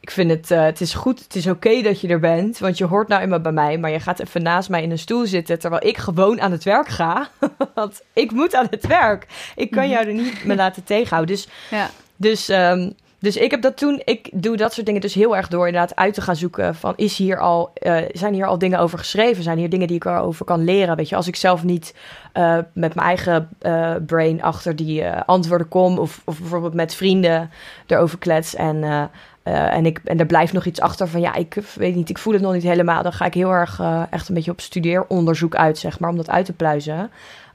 [0.00, 2.78] Ik vind het, eh, het is goed, het is oké dat je er bent, want
[2.78, 5.26] je hoort nou eenmaal bij mij, maar je gaat even naast mij in een stoel
[5.26, 7.28] zitten terwijl ik gewoon aan het werk ga.
[7.74, 9.26] want ik moet aan het werk.
[9.56, 11.34] Ik kan jou er niet me laten tegenhouden.
[11.34, 11.90] Dus Ja.
[12.16, 12.90] dus, ehm,
[13.22, 15.96] dus ik heb dat toen, ik doe dat soort dingen dus heel erg door inderdaad
[15.96, 19.42] uit te gaan zoeken van is hier al, eh, zijn hier al dingen over geschreven?
[19.42, 20.96] Zijn hier dingen die ik erover kan leren?
[20.96, 21.94] Weet je, als ik zelf niet
[22.32, 27.50] eh, met mijn eigen eh, brain achter die antwoorden kom of, of bijvoorbeeld met vrienden
[27.86, 29.10] erover klets en,
[29.42, 32.32] en, ik, en er blijft nog iets achter van ja, ik weet niet, ik voel
[32.32, 33.02] het nog niet helemaal.
[33.02, 36.30] Dan ga ik heel erg echt een beetje op studeeronderzoek uit, zeg maar, om dat
[36.30, 37.10] uit te pluizen.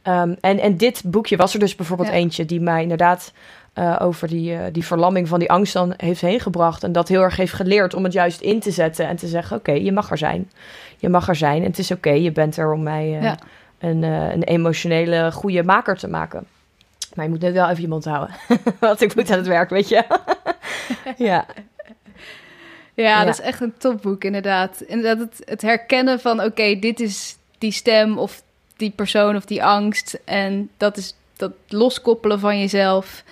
[0.08, 2.16] Ehm, en, en dit boekje was er dus bijvoorbeeld Ja.
[2.16, 3.32] eentje die mij inderdaad
[3.78, 6.84] eh, over die, eh, die verlamming van die angst dan heeft heen gebracht.
[6.84, 9.58] En dat heel erg heeft geleerd om het juist in te zetten en te zeggen:
[9.58, 10.52] Oké, je mag er zijn.
[10.98, 13.38] Je mag er zijn en het is oké, je bent er om mij, eh, Ja.
[13.80, 16.46] een, een emotionele, goede maker te maken.
[17.14, 18.36] Maar je moet net wel even je mond houden.
[18.80, 20.04] Want ik moet aan het werk, weet je.
[21.30, 21.46] ja.
[22.94, 24.82] Ja, dat is echt een topboek, inderdaad.
[24.82, 28.42] Inderdaad, het, het herkennen van, oké, dit is die stem of
[28.78, 30.20] die persoon of die angst.
[30.26, 33.24] En dat is dat loskoppelen van jezelf.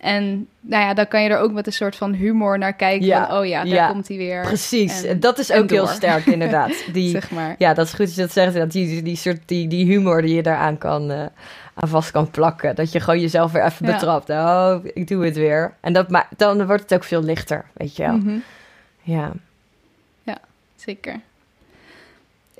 [0.00, 3.06] En nou ja, dan kan je er ook met een soort van humor naar kijken.
[3.06, 4.42] Ja, van, oh ja, daar komt hij weer.
[4.42, 6.84] Precies, en, dat is ook heel sterk inderdaad.
[6.92, 7.54] Die, zeg maar.
[7.58, 8.54] Ja, dat is goed dat je dat zegt.
[8.54, 11.24] Dat die, die, soort, die, die humor die je daaraan kan, uh,
[11.74, 12.74] aan vast kan plakken.
[12.74, 14.30] Dat je gewoon jezelf weer even betrapt.
[14.30, 15.74] Oh, ik doe het weer.
[15.80, 18.16] En dat, maar, dan wordt het ook veel lichter, weet je wel.
[18.16, 18.38] Mhm.
[19.02, 19.32] Ja.
[20.22, 20.38] Ja,
[20.76, 21.20] zeker.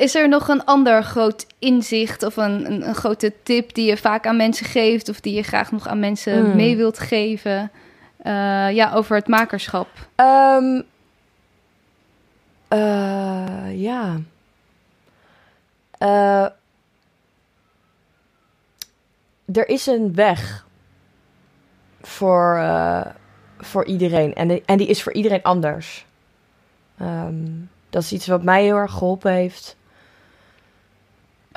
[0.00, 3.96] Is er nog een ander groot inzicht of een, een, een, grote tip die je
[3.96, 6.56] vaak aan mensen geeft of die je graag nog aan mensen hmm.
[6.56, 7.70] mee wilt geven?
[8.24, 9.88] Uh, ja, over het makerschap.
[10.16, 10.84] Um,
[12.68, 14.20] uh, ja.
[15.98, 16.46] Uh,
[19.52, 20.66] er is een weg
[22.00, 22.62] voor,
[23.58, 26.06] voor iedereen en, en die is voor iedereen anders.
[27.02, 29.78] Um, dat is iets wat mij heel erg geholpen heeft.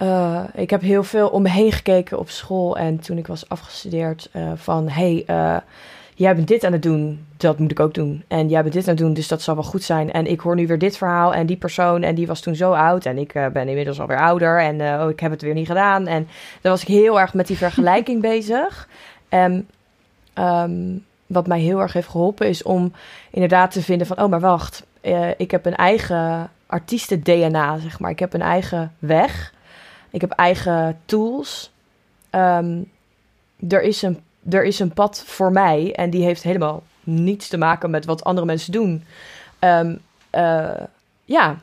[0.02, 2.78] Uh, ik heb heel veel om me heen gekeken op school.
[2.78, 5.58] En toen ik was afgestudeerd, uh, van hey, uh,
[6.16, 8.24] jij bent dit aan het doen, dat moet ik ook doen.
[8.28, 10.12] En jij bent dit aan het doen, dus dat zal wel goed zijn.
[10.12, 12.72] En ik hoor nu weer dit verhaal en die persoon en die was toen zo
[12.72, 13.06] oud.
[13.06, 16.08] En ik ben inmiddels alweer ouder en oh, ik heb het weer niet gedaan.
[16.08, 16.28] En
[16.62, 18.88] dan was ik heel erg met die vergelijking bezig.
[19.30, 19.68] En
[20.40, 22.94] um, wat mij heel erg heeft geholpen is om
[23.32, 24.86] inderdaad te vinden van, oh maar wacht,
[25.38, 28.12] ik heb een eigen artiesten-DNA, zeg maar.
[28.12, 29.53] Ik heb een eigen weg.
[30.14, 31.72] Ik heb eigen tools.
[32.30, 32.82] Ehm,
[33.70, 37.58] er, is een, er is een pad voor mij en die heeft helemaal niets te
[37.58, 39.04] maken met wat andere mensen doen.
[39.60, 40.02] Um,
[41.26, 41.60] ja,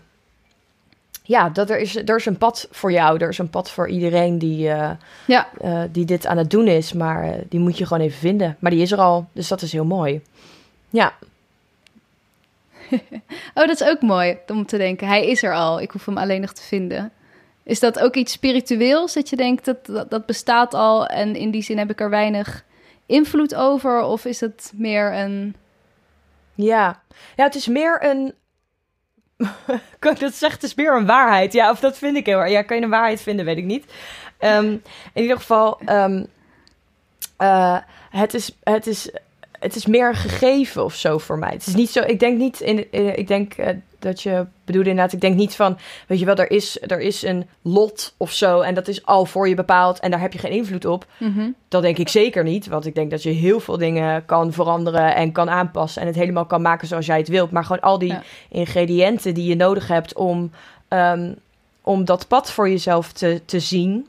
[1.22, 3.18] ja dat er, is, er is een pad voor jou.
[3.18, 4.90] Er is een pad voor iedereen die, uh,
[5.26, 5.48] ja.
[5.64, 6.92] Uh, die dit aan het doen is.
[6.92, 8.56] Maar die moet je gewoon even vinden.
[8.58, 10.22] Maar die is er al, dus dat is heel mooi.
[10.90, 11.12] Ja.
[13.54, 15.06] oh, dat is ook mooi om te denken.
[15.06, 15.80] Hij is er al.
[15.80, 17.12] Ik hoef hem alleen nog te vinden.
[17.62, 21.62] Is dat ook iets spiritueels dat je denkt dat, dat, bestaat al en in die
[21.62, 22.64] zin heb ik er weinig
[23.06, 24.02] invloed over?
[24.02, 25.56] Of is het meer een.
[26.54, 27.02] Ja,
[27.36, 28.34] ja het is meer een.
[29.98, 30.50] dat zeggen?
[30.50, 31.52] Het is meer een waarheid.
[31.52, 32.50] Ja, of dat vind ik heel erg.
[32.50, 33.44] Ja, kan je een waarheid vinden?
[33.44, 33.84] Weet ik niet.
[34.38, 34.76] Ehm,
[35.12, 36.26] in ieder geval, um,
[38.10, 39.10] het, is, het, is,
[39.58, 41.50] het is meer gegeven of zo voor mij.
[41.50, 42.00] Het is niet zo.
[42.00, 42.92] Ik denk niet in.
[43.18, 43.68] ik denk uh,
[44.00, 47.22] dat je bedoelde inderdaad, ik denk niet van, weet je wel, er is, er is
[47.22, 50.38] een lot of zo en dat is al voor je bepaald en daar heb je
[50.38, 51.06] geen invloed op.
[51.18, 54.52] Mm Dat denk ik zeker niet, want ik denk dat je heel veel dingen kan
[54.52, 57.50] veranderen en kan aanpassen en het helemaal kan maken zoals jij het wilt.
[57.50, 60.50] Maar gewoon al die ingrediënten die je nodig hebt om,
[60.88, 61.34] um,
[61.82, 64.06] om dat pad voor jezelf te, te zien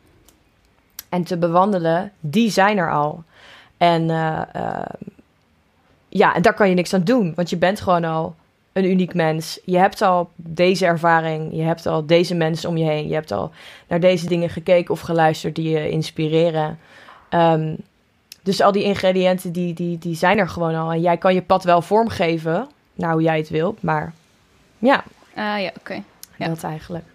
[1.09, 3.23] en te bewandelen, die zijn er al.
[3.77, 4.79] En uh, uh,
[6.09, 8.35] ja, en daar kan je niks aan doen, want je bent gewoon al
[8.73, 9.59] een uniek mens.
[9.65, 11.49] Je hebt al deze ervaring.
[11.53, 13.07] Je hebt al deze mensen om je heen.
[13.07, 13.51] Je hebt al
[13.87, 16.79] naar deze dingen gekeken of geluisterd die je inspireren.
[17.29, 17.77] Um,
[18.43, 20.91] dus al die ingrediënten, die, die, die zijn er gewoon al.
[20.91, 23.81] En jij kan je pad wel vormgeven naar hoe jij het wilt.
[23.81, 24.13] Maar
[24.79, 25.03] ja.
[25.35, 26.03] Ah ja, oké.
[26.37, 26.47] Ja.
[26.47, 27.05] Dat eigenlijk.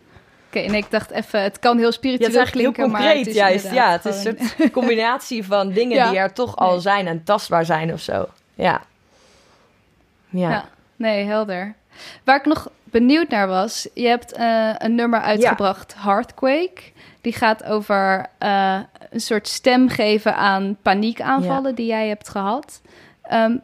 [0.47, 3.27] Oké, en ik dacht even, het kan heel spiritueel ja, klinken, heel concreet, maar het
[3.27, 3.73] is juist.
[3.73, 7.65] Ja, het is een soort combinatie van dingen die er toch al zijn en tastbaar
[7.65, 8.29] zijn of zo.
[8.55, 8.83] Ja.
[10.29, 10.51] Ja.
[10.51, 10.69] ja.
[10.97, 11.75] Nee, helder.
[12.25, 16.03] Waar ik nog benieuwd naar was, je hebt uh, een nummer uitgebracht, ja.
[16.03, 16.83] Heartquake.
[17.21, 18.79] Die gaat over uh,
[19.11, 21.77] een soort stem geven aan paniekaanvallen ja.
[21.77, 22.81] die jij hebt gehad.
[23.33, 23.61] Um,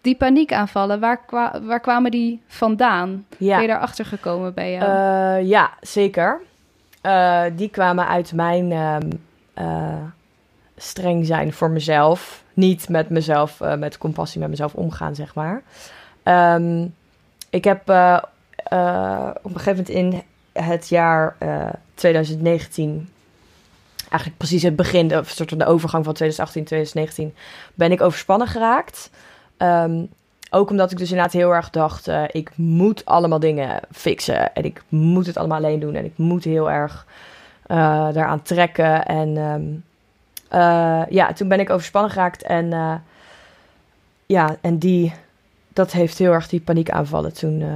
[0.00, 3.26] die paniekaanvallen, waar, kwa waar kwamen die vandaan?
[3.38, 3.52] Ja.
[3.52, 4.84] Ben je daarachter gekomen bij jou?
[4.84, 6.40] Uh, ja, zeker.
[7.56, 10.12] die kwamen uit mijn um,
[10.76, 12.42] streng zijn voor mezelf.
[12.54, 15.62] Niet met mezelf, met compassie met mezelf omgaan, zeg maar.
[16.30, 16.94] Um,
[17.50, 18.18] ik heb uh,
[18.72, 20.22] uh, op een gegeven moment in
[20.62, 23.08] het jaar uh, eh, 2019,
[23.96, 27.34] eigenlijk precies het begin, of soort van de overgang van 2018, 2019,
[27.74, 29.10] ben ik overspannen geraakt.
[29.58, 30.08] Um,
[30.50, 34.82] ook omdat ik dus inderdaad heel erg dacht, ik moet allemaal dingen fixen en ik
[34.88, 37.06] moet het allemaal alleen doen en ik moet heel erg
[38.12, 39.04] daaraan trekken.
[39.06, 39.84] En um,
[41.08, 42.70] ja, toen ben ik overspannen geraakt en
[44.26, 45.12] ja, en die
[45.80, 47.74] dat heeft heel erg die paniekaanvallen toen uh,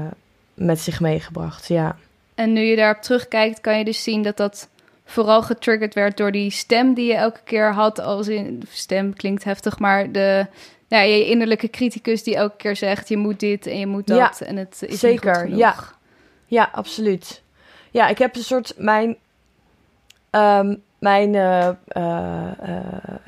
[0.54, 1.68] met zich meegebracht.
[1.68, 1.96] Ja.
[2.34, 4.68] En nu je daarop terugkijkt, kan je dus zien dat dat
[5.04, 8.00] vooral getriggerd werd door die stem die je elke keer had.
[8.00, 10.46] Als in stem klinkt heftig, maar de
[10.88, 14.38] ja, je innerlijke criticus die elke keer zegt: je moet dit en je moet dat.
[14.38, 15.48] Ja, en het is zeker.
[15.56, 15.74] Ja.
[16.46, 17.42] ja, absoluut.
[17.90, 19.16] Ja, ik heb een soort mijn.
[20.30, 22.50] Um, mijn, uh, uh,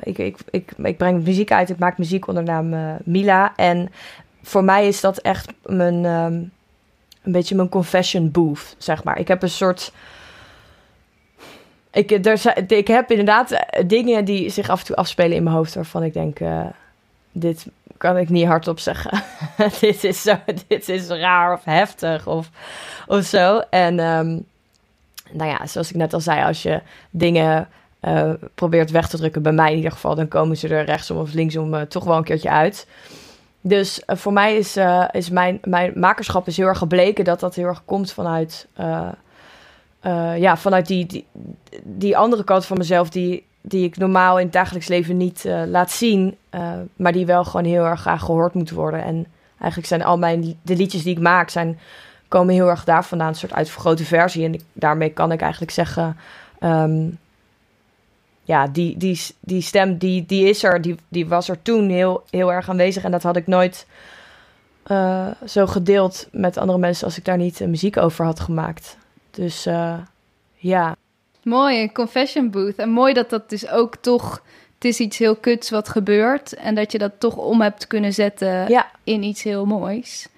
[0.03, 1.71] ik, ik, ik, ik breng muziek uit.
[1.71, 3.53] Ik maak muziek onder naam Mila.
[3.57, 3.93] En
[4.47, 6.53] voor mij is dat echt mijn, um,
[7.23, 9.19] een beetje mijn confession booth, zeg maar.
[9.19, 9.93] Ik heb een soort...
[11.91, 15.75] Ik, er, ik heb inderdaad dingen die zich af en toe afspelen in mijn hoofd...
[15.75, 16.39] waarvan ik denk,
[17.33, 17.67] dit
[17.97, 19.23] kan ik niet hardop zeggen.
[19.81, 20.37] dit, is zo,
[20.69, 22.51] dit is raar of heftig of,
[23.07, 23.59] of zo.
[23.59, 23.99] En...
[23.99, 24.47] Um,
[25.33, 26.81] nou ja, zoals ik net al zei, als je
[27.11, 27.69] dingen
[28.03, 31.19] uh, probeert weg te drukken, bij mij in ieder geval, dan komen ze er rechtsom
[31.19, 32.87] of linksom toch wel een keertje uit.
[33.69, 34.79] Dus uh, voor mij is,
[35.11, 38.67] is mijn, mijn makerschap is heel erg gebleken dat dat heel erg komt vanuit,
[40.37, 41.27] ja, vanuit die,
[41.83, 45.91] die, andere kant van mezelf die, die ik normaal in het dagelijks leven niet laat
[45.91, 46.37] zien,
[46.97, 49.03] maar die wel gewoon heel erg graag gehoord moeten worden.
[49.03, 49.27] En
[49.59, 51.79] eigenlijk zijn al mijn, de liedjes die ik maak, zijn
[52.29, 54.45] komen heel erg daar vandaan, een soort uitvergrote versie.
[54.45, 56.17] En daarmee kan ik eigenlijk zeggen,
[56.61, 57.19] um,
[58.47, 62.25] ja, die, die, die stem, die, die is er, die, die was er toen heel,
[62.31, 63.05] heel erg aanwezig.
[63.05, 63.87] En dat had ik nooit
[64.87, 68.97] uh, zo gedeeld met andere mensen als ik daar niet uh, muziek over had gemaakt.
[69.31, 69.99] Dus uh,
[70.55, 70.97] ja.
[71.43, 72.77] Mooi, een confession booth.
[72.77, 74.43] En mooi dat dat dus ook toch
[74.75, 78.13] het is iets heel kuts wat gebeurt en dat je dat toch om hebt kunnen
[78.13, 78.91] zetten ja.
[79.05, 80.29] in iets heel moois.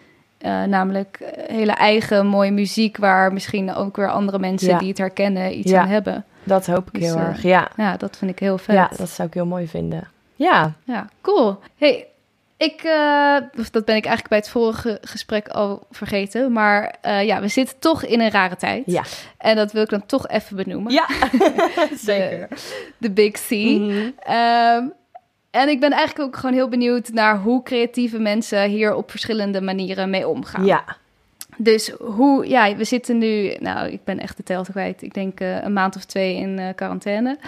[0.67, 5.73] Namelijk hele eigen mooie muziek waar misschien ook weer andere mensen die het herkennen iets
[5.73, 6.25] aan hebben.
[6.49, 7.68] Dat hoop ik dus, heel uh, erg, ja.
[7.76, 8.74] Ja, dat vind ik heel vet.
[8.74, 10.09] Ja, dat zou ik heel mooi vinden.
[10.34, 10.72] Ja.
[10.84, 11.59] Ja, cool.
[11.76, 12.07] Hey,
[12.57, 13.36] ik, uh,
[13.70, 16.53] dat ben ik eigenlijk bij het vorige gesprek al vergeten.
[16.53, 18.82] Maar ja, we zitten toch in een rare tijd.
[18.86, 19.03] Ja.
[19.38, 20.92] En dat wil ik dan toch even benoemen.
[20.92, 21.07] Ja,
[21.96, 22.49] zeker.
[22.99, 23.51] De Big C.
[23.51, 24.92] Mm -hmm.
[25.51, 29.61] En ik ben eigenlijk ook gewoon heel benieuwd naar hoe creatieve mensen hier op verschillende
[29.61, 30.64] manieren mee omgaan.
[30.64, 30.84] Ja.
[31.61, 35.03] Dus hoe, ja, we zitten nu, nou, ik ben echt de tel kwijt.
[35.03, 37.39] Ik denk uh, een maand of twee in uh, quarantaine.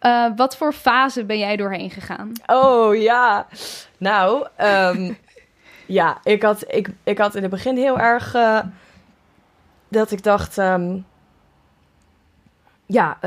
[0.00, 2.32] Uh, wat voor fase ben jij doorheen gegaan?
[2.46, 3.46] Oh ja,
[3.98, 5.16] nou, um,
[5.86, 8.36] ja, ik had, ik, ik had in het begin heel erg
[9.88, 10.56] dat ik dacht.
[10.56, 11.06] Um,
[12.86, 13.18] ja,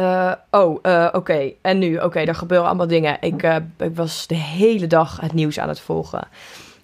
[0.51, 0.79] oh,
[1.11, 1.51] oké.
[1.61, 1.97] En nu?
[1.97, 3.17] Oké, er gebeuren allemaal dingen.
[3.21, 3.43] Ik,
[3.77, 6.27] ik, was de hele dag het nieuws aan het volgen.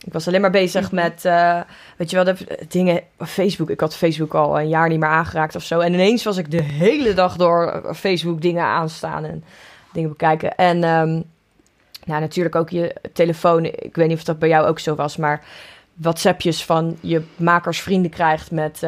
[0.05, 0.95] Ik was alleen maar bezig mhm.
[0.95, 1.21] met,
[1.97, 3.01] weet je wel, de dingen...
[3.17, 5.79] Facebook, ik had Facebook al een jaar niet meer aangeraakt of zo.
[5.79, 9.43] En ineens was ik de hele dag door Facebook dingen aanstaan en
[9.93, 10.55] dingen bekijken.
[10.55, 11.23] En um,
[12.05, 13.65] nou, natuurlijk ook je telefoon.
[13.65, 15.43] Ik weet niet of dat bij jou ook zo was, maar...
[15.93, 18.83] WhatsAppjes van je makersvrienden krijgt met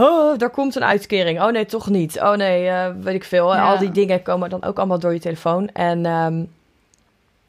[0.00, 1.42] Oh, daar komt een uitkering.
[1.42, 2.20] Oh nee, toch niet.
[2.20, 3.56] Oh nee, uh, weet ik veel.
[3.56, 5.68] Al die dingen komen dan ook allemaal door je telefoon.
[5.68, 6.52] En um,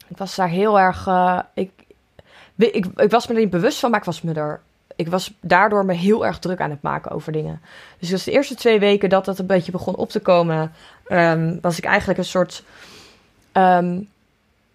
[0.08, 1.06] ik was daar heel erg.
[1.06, 1.70] Uh, ik,
[2.56, 4.60] ik, ik was me er niet bewust van, maar ik was me er.
[4.96, 7.60] Ik was daardoor me heel erg druk aan het maken over dingen.
[7.98, 10.72] Dus de eerste twee weken dat dat een beetje begon op te komen,
[11.08, 12.64] um, was ik eigenlijk een soort.
[13.52, 14.08] Um,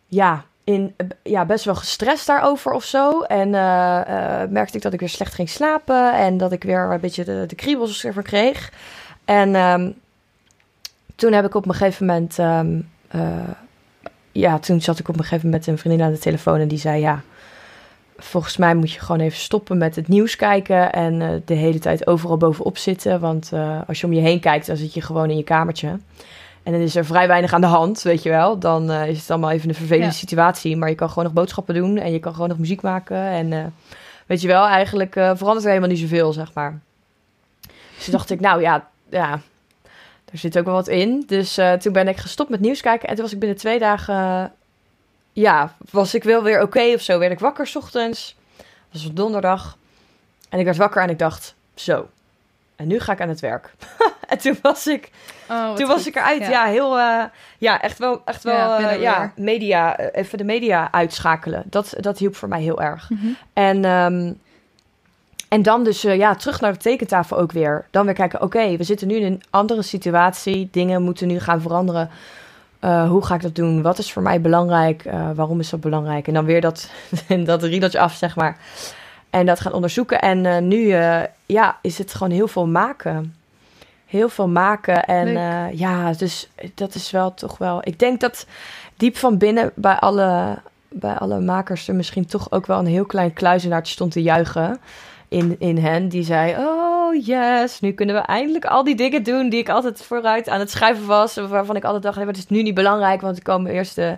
[0.07, 3.21] ja, in, ja, best wel gestrest daarover of zo.
[3.21, 6.13] En uh, uh, merkte ik dat ik weer slecht ging slapen.
[6.13, 8.71] En dat ik weer een beetje de, kriebels ervan kreeg.
[9.25, 9.95] En um,
[11.15, 12.37] toen heb ik op een gegeven moment...
[13.15, 13.39] Uh,
[14.31, 16.77] ja, toen zat ik op een gegeven moment een vriendin aan de telefoon en die
[16.77, 17.01] zei...
[17.01, 17.21] Ja,
[18.17, 20.93] volgens mij moet je gewoon even stoppen met het nieuws kijken...
[20.93, 23.19] en de hele tijd overal bovenop zitten.
[23.19, 23.51] Want
[23.87, 25.99] als je om je heen kijkt, dan zit je gewoon in je kamertje...
[26.63, 28.59] En dan is er vrij weinig aan de hand, weet je wel.
[28.59, 30.77] Dan uh, is het allemaal even een vervelende situatie.
[30.77, 33.17] Maar je kan gewoon nog boodschappen doen en je kan gewoon nog muziek maken.
[33.17, 33.73] En
[34.25, 36.79] weet je wel, eigenlijk verandert er helemaal niet zoveel, zeg maar.
[37.95, 39.41] Dus toen dacht ik, nou ja, ja,
[40.31, 41.23] er zit ook wel wat in.
[41.27, 43.07] Dus toen ben ik gestopt met nieuws kijken.
[43.09, 44.51] En toen was ik binnen twee dagen,
[45.41, 47.19] ja, was ik wel weer oké okay of zo.
[47.19, 48.35] Werd ik wakker s ochtends.
[48.91, 49.77] was op donderdag.
[50.49, 52.07] En ik werd wakker en ik dacht, zo,
[52.75, 53.73] en nu ga ik aan het werk.
[54.29, 55.11] en toen was ik,
[55.49, 56.41] oh, toen was ik eruit.
[56.41, 57.23] Ja, ja heel, uh,
[57.57, 61.63] ja, echt wel, echt wel, ja, uh, ja media, uh, even de media uitschakelen.
[61.65, 63.09] Dat, dat hielp voor mij heel erg.
[63.09, 63.37] Mm -hmm.
[63.53, 64.39] En, um,
[65.49, 67.85] en dan dus, ja, terug naar de tekentafel ook weer.
[67.91, 70.69] Dan weer kijken, oké, okay, we zitten nu in een andere situatie.
[70.71, 72.09] Dingen moeten nu gaan veranderen.
[72.81, 73.81] Hoe ga ik dat doen?
[73.81, 75.03] Wat is voor mij belangrijk?
[75.35, 76.27] waarom is dat belangrijk?
[76.27, 76.89] En dan weer dat,
[77.45, 78.57] dat riedeltje af, zeg maar.
[79.29, 80.19] En dat gaan onderzoeken.
[80.21, 80.95] En uh, nu
[81.45, 83.35] ja, is het gewoon heel veel maken.
[84.05, 85.05] Heel veel maken.
[85.05, 85.27] En
[85.77, 87.79] ja, dus dat is wel toch wel.
[87.83, 88.45] Ik denk dat
[88.97, 90.59] diep van binnen bij alle,
[90.89, 94.79] bij alle makers er misschien toch ook wel een heel klein kluizenaartje stond te juichen.
[95.27, 96.09] In, in hen.
[96.09, 100.01] Die zei: Oh yes, nu kunnen we eindelijk al die dingen doen die ik altijd
[100.01, 101.35] vooruit aan het schrijven was.
[101.35, 104.17] Waarvan ik altijd dacht: hey, het is nu niet belangrijk, want er komen eerst de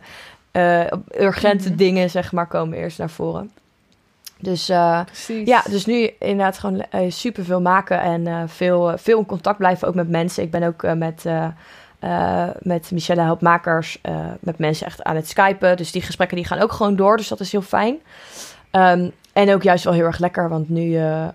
[1.17, 1.75] urgente mm -hmm.
[1.75, 3.51] dingen, zeg maar, komen eerst naar voren.
[4.41, 5.01] Dus uh,
[5.45, 9.87] ja, dus nu inderdaad gewoon uh, super veel maken en veel, veel in contact blijven
[9.87, 10.43] ook met mensen.
[10.43, 11.25] Ik ben ook met
[11.99, 15.77] eh, met Michelle Helpmakers, uh, met mensen echt aan het skypen.
[15.77, 17.97] Dus die gesprekken die gaan ook gewoon door, dus dat is heel fijn.
[18.71, 21.27] Um, en ook juist wel heel erg lekker, want nu, uh,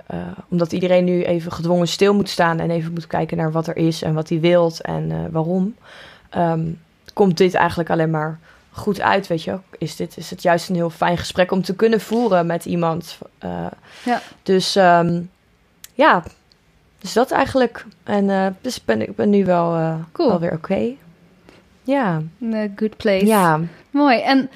[0.48, 3.76] omdat iedereen nu even gedwongen stil moet staan en even moet kijken naar wat er
[3.76, 5.74] is en wat hij wilt en waarom,
[6.36, 6.80] um,
[7.12, 8.38] komt dit eigenlijk alleen maar
[8.70, 9.58] goed uit, weet je.
[9.78, 13.18] Is, dit, is het juist een heel fijn gesprek om te kunnen voeren met iemand.
[14.04, 14.20] ja.
[14.42, 15.30] Dus um,
[15.94, 16.22] ja,
[16.98, 17.86] dus dat eigenlijk.
[18.04, 20.28] En dus ben, ik ben nu wel, cool.
[20.28, 20.94] wel weer oké.
[21.82, 22.22] Ja.
[22.54, 23.26] A good place.
[23.26, 23.60] Ja.
[23.90, 24.20] Mooi.
[24.20, 24.50] En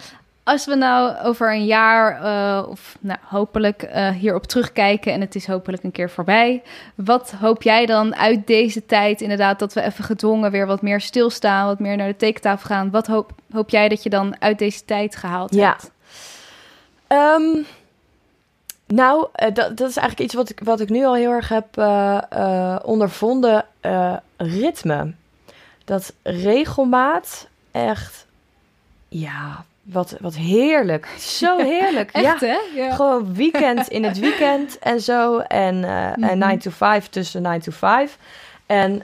[0.49, 3.89] als we nou over een jaar, uh, of nou, hopelijk
[4.19, 6.63] hierop terugkijken en het is hopelijk een keer voorbij.
[6.95, 11.01] Wat hoop jij dan uit deze tijd, inderdaad, dat we even gedwongen weer wat meer
[11.01, 12.91] stilstaan, wat meer naar de tekentafel gaan.
[12.91, 15.77] Wat hoop, hoop jij dat je dan uit deze tijd gehaald ja.
[15.77, 15.91] hebt?
[17.43, 17.67] Um,
[18.87, 21.49] nou, uh, dat, dat is eigenlijk iets wat ik, wat ik nu al heel erg
[21.49, 23.65] heb uh, uh, ondervonden.
[24.37, 25.13] ritme.
[25.85, 28.27] Dat regelmaat echt,
[29.09, 31.07] ja, wat, wat heerlijk.
[31.19, 32.11] Zo heerlijk.
[32.11, 32.47] echt, ja.
[32.47, 32.81] hè?
[32.81, 32.95] Ja.
[32.95, 35.39] Gewoon weekend in het weekend en zo.
[35.39, 36.23] En, mm -hmm.
[36.23, 38.19] en 9 to 5 tussen 9 to 5.
[38.67, 39.03] En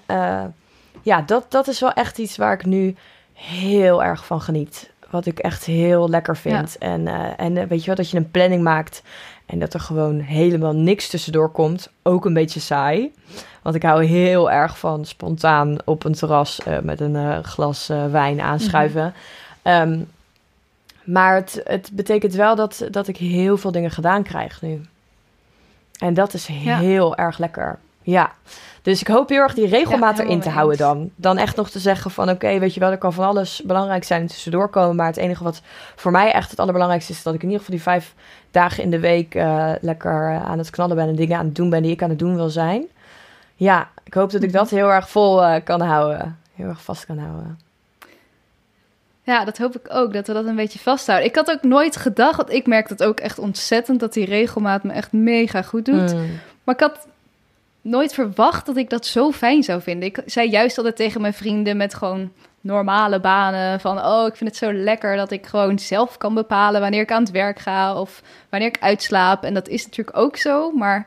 [1.02, 2.96] ja, dat, dat is wel echt iets waar ik nu
[3.32, 4.90] heel erg van geniet.
[5.10, 6.76] Wat ik echt heel lekker vind.
[6.78, 6.86] Ja.
[6.86, 7.06] En,
[7.36, 9.02] en weet je wel, dat je een planning maakt.
[9.46, 11.90] En dat er gewoon helemaal niks tussendoor komt.
[12.02, 13.12] Ook een beetje saai.
[13.62, 17.86] Want ik hou heel erg van spontaan op een terras uh, met een uh, glas
[18.10, 19.04] wijn aanschuiven.
[19.04, 19.92] Mm -hmm.
[19.92, 20.08] um,
[21.04, 24.80] maar het, het betekent wel dat, dat ik heel veel dingen gedaan krijg nu.
[25.98, 27.16] En dat is heel ja.
[27.16, 27.78] erg lekker.
[28.02, 28.32] Ja.
[28.82, 31.10] Dus ik hoop heel erg die regelmaat ja, erin te houden dan.
[31.16, 33.62] Dan echt nog te zeggen van oké, okay, weet je wel, er kan van alles
[33.64, 34.96] belangrijk zijn en tussendoor komen.
[34.96, 35.62] Maar het enige wat
[35.96, 38.14] voor mij echt het allerbelangrijkste is, dat ik in ieder geval die vijf
[38.50, 41.70] dagen in de week uh, lekker aan het knallen ben en dingen aan het doen
[41.70, 42.84] ben die ik aan het doen wil zijn.
[43.54, 46.38] Ja, ik hoop dat ik dat heel erg vol uh, kan houden.
[46.54, 47.58] Heel erg vast kan houden.
[49.24, 51.28] Ja, dat hoop ik ook, dat we dat een beetje vasthouden.
[51.28, 54.82] Ik had ook nooit gedacht, want ik merk dat ook echt ontzettend, dat die regelmaat
[54.82, 56.14] me echt mega goed doet.
[56.14, 56.40] Mm.
[56.64, 57.06] Maar ik had
[57.80, 60.08] nooit verwacht dat ik dat zo fijn zou vinden.
[60.08, 64.50] Ik zei juist altijd tegen mijn vrienden met gewoon normale banen van oh, ik vind
[64.50, 68.00] het zo lekker dat ik gewoon zelf kan bepalen wanneer ik aan het werk ga
[68.00, 69.44] of wanneer ik uitslaap.
[69.44, 71.06] En dat is natuurlijk ook zo, maar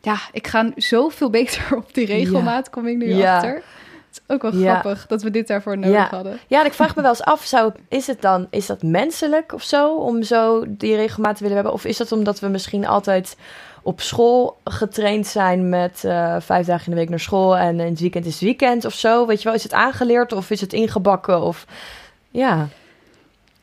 [0.00, 2.70] ja, ik ga zoveel beter op die regelmaat, ja.
[2.70, 3.36] kom ik nu ja.
[3.36, 3.62] achter.
[4.10, 4.80] Het is ook wel ja.
[4.80, 6.38] grappig dat we dit daarvoor nodig hadden.
[6.46, 9.62] Ja, ik vraag me wel eens af, zou, is het dan, is dat menselijk of
[9.62, 11.74] zo, om zo die regelmaat te willen hebben?
[11.74, 13.36] Of is dat omdat we misschien altijd
[13.82, 17.90] op school getraind zijn met uh, vijf dagen in de week naar school en in
[17.90, 19.26] het weekend is het weekend of zo?
[19.26, 21.66] Weet je wel, is het aangeleerd of is het ingebakken of
[22.30, 22.68] ja?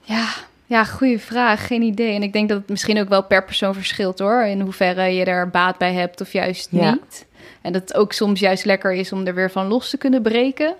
[0.02, 0.26] Ja,
[0.66, 1.68] ja, goede vraag.
[1.68, 2.14] Geen idee.
[2.14, 5.26] En ik denk dat het misschien ook wel per persoon verschilt hoor, in hoeverre je
[5.26, 6.92] er baat bij hebt of juist ja.
[6.92, 7.26] niet.
[7.68, 10.22] En dat het ook soms juist lekker is om er weer van los te kunnen
[10.22, 10.76] breken.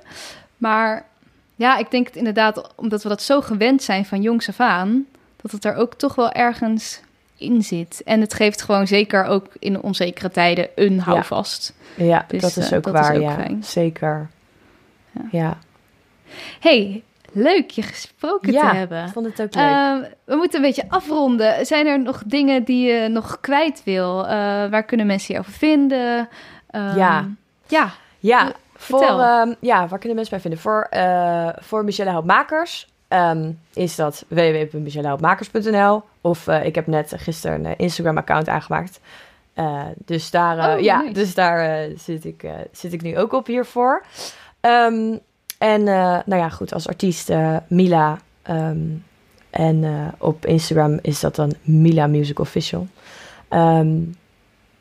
[0.58, 1.06] Maar
[1.56, 5.06] ja, ik denk het inderdaad, omdat we dat zo gewend zijn van jongs af aan,
[5.42, 7.02] dat het er ook toch wel ergens
[7.38, 8.02] in zit.
[8.06, 11.74] En het geeft gewoon zeker ook in onzekere tijden een houvast.
[11.96, 13.12] Ja, ja dus, dat is ook uh, dat waar.
[13.12, 13.64] Is ook ja, fijn.
[13.64, 14.30] zeker.
[15.12, 15.22] Ja.
[15.32, 15.58] ja.
[16.60, 19.06] Hey, leuk je gesproken ja, te hebben.
[19.06, 19.64] Ik vond het ook leuk.
[19.64, 21.66] Uh, we moeten een beetje afronden.
[21.66, 24.20] Zijn er nog dingen die je nog kwijt wil?
[24.24, 24.30] Uh,
[24.70, 26.30] waar kunnen mensen je over vinden?
[26.78, 27.28] Um, ja.
[27.68, 27.92] Ja.
[28.20, 28.52] Ja.
[28.76, 30.60] Voor, um, ja, waar kunnen mensen mij vinden?
[30.60, 36.04] Voor, uh, voor Michelle Houtmakers um, is dat www.michellehoutmakers.nl.
[36.22, 39.00] Of uh, ik heb net gisteren een Instagram-account aangemaakt.
[39.56, 41.14] Uh, dus daar, oh, ja, nice.
[41.14, 44.06] dus daar zit, ik, zit ik nu ook op hiervoor.
[44.62, 45.20] Um,
[45.58, 47.32] en nou ja, goed, als artiest
[47.68, 48.18] Mila.
[49.50, 52.88] En op Instagram is dat dan Mila Music Official.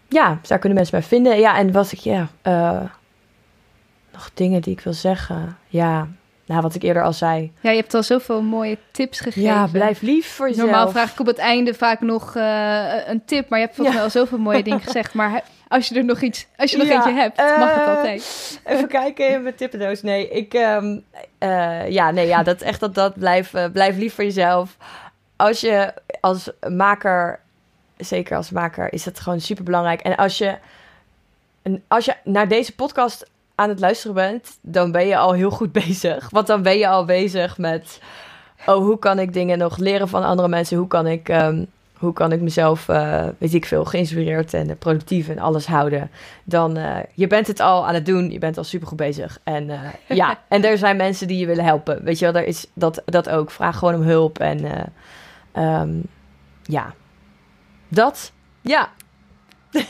[0.09, 1.39] Ja, daar kunnen mensen mij vinden.
[1.39, 2.29] Ja, en was ik, ja,
[4.13, 5.59] nog dingen die ik wil zeggen.
[5.67, 6.09] Ja,
[6.47, 7.53] nou, wat ik eerder al zei.
[7.61, 9.43] Ja, je hebt al zoveel mooie tips gegeven.
[9.43, 10.67] Ja, blijf lief voor jezelf.
[10.69, 13.97] Normaal vraag ik op het einde vaak nog uh, een tip, maar je hebt volgens
[13.97, 15.15] mij al zoveel mooie dingen gezegd.
[15.15, 17.87] Maar als je er nog iets, als je nog ja, eentje hebt, uh, mag het
[17.87, 18.23] altijd.
[18.65, 20.03] Even kijken in mijn tippendoos.
[20.03, 21.05] Nee, ik, um,
[21.39, 24.77] uh, ja, nee, ja, dat echt dat, dat blijf, blijf lief voor jezelf.
[25.37, 27.41] Als je als maker,
[27.97, 30.01] zeker als maker, is dat gewoon super belangrijk.
[30.01, 30.59] En als je,
[31.89, 35.73] als je naar deze podcast aan het luisteren bent, dan ben je al heel goed
[35.87, 36.31] bezig.
[36.31, 38.01] Want dan ben je al bezig met,
[38.67, 40.79] oh, hoe kan ik dingen nog leren van andere mensen?
[40.79, 41.67] Hoe kan ik, um,
[41.97, 46.11] hoe kan ik mezelf, uh, weet ik veel, geïnspireerd en productief en alles houden?
[46.45, 49.39] Dan, uh, je bent het al aan het doen, je bent al super goed bezig.
[49.43, 52.05] En uh, ja, en er zijn mensen die je willen helpen.
[52.05, 53.51] Weet je wel, daar is dat, dat ook.
[53.51, 54.93] Vraag gewoon om hulp en
[55.57, 56.03] um,
[56.63, 56.95] ja,
[57.89, 58.91] dat, ja.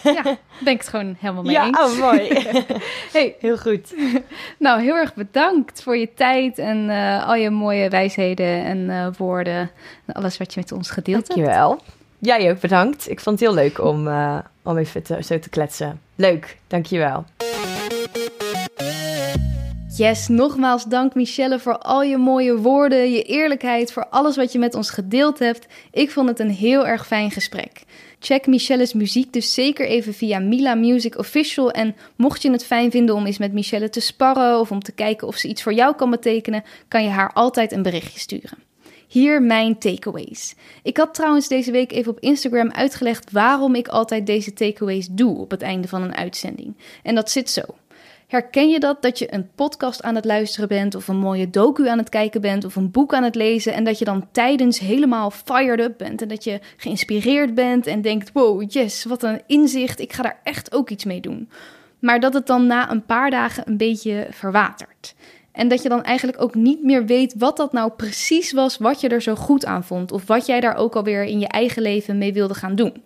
[0.03, 0.23] Ja,
[0.65, 1.79] ben ik het gewoon helemaal mee ja, eens.
[1.79, 2.29] oh, mooi.
[3.13, 3.95] Hey, Heel goed.
[4.59, 9.07] nou, heel erg bedankt voor je tijd en eh, al je mooie wijsheden en eh,
[9.19, 9.71] woorden.
[10.05, 11.41] En alles wat je met ons gedeeld hebt.
[11.41, 11.81] Dankjewel.
[12.19, 13.11] Jij ook bedankt.
[13.11, 16.01] Ik vond het heel leuk om, eh, om even te, zo te kletsen.
[16.15, 17.25] Leuk, dankjewel.
[19.97, 24.59] Yes, nogmaals dank Michelle voor al je mooie woorden, je eerlijkheid, voor alles wat je
[24.59, 25.67] met ons gedeeld hebt.
[25.91, 27.85] Ik vond het een heel erg fijn gesprek.
[28.19, 31.71] Check Michelle's muziek dus zeker even via Mila Music Official.
[31.71, 34.93] En mocht je het fijn vinden om eens met Michelle te sparren of om te
[34.93, 38.59] kijken of ze iets voor jou kan betekenen, kan je haar altijd een berichtje sturen.
[39.09, 40.55] Hier mijn takeaways.
[40.83, 45.39] Ik had trouwens deze week even op Instagram uitgelegd waarom ik altijd deze takeaways doe
[45.39, 46.77] op het einde van een uitzending.
[47.03, 47.63] En dat zit zo.
[48.27, 51.89] Herken je dat dat je een podcast aan het luisteren bent of een mooie docu
[51.89, 54.79] aan het kijken bent of een boek aan het lezen en dat je dan tijdens
[54.79, 59.43] helemaal fired up bent en dat je geïnspireerd bent en denkt: "Wow, yes, wat een
[59.47, 61.49] inzicht, ik ga daar echt ook iets mee doen."
[61.99, 65.15] Maar dat het dan na een paar dagen een beetje verwatert.
[65.53, 69.01] En dat je dan eigenlijk ook niet meer weet wat dat nou precies was wat
[69.01, 71.83] je er zo goed aan vond of wat jij daar ook alweer in je eigen
[71.83, 73.03] leven mee wilde gaan doen.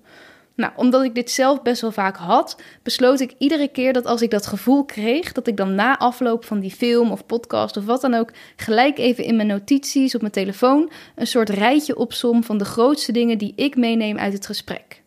[0.60, 4.22] Nou, omdat ik dit zelf best wel vaak had, besloot ik iedere keer dat als
[4.22, 7.84] ik dat gevoel kreeg, dat ik dan na afloop van die film of podcast of
[7.84, 12.44] wat dan ook, gelijk even in mijn notities op mijn telefoon een soort rijtje opsom
[12.44, 15.02] van de grootste dingen die ik meeneem uit het gesprek.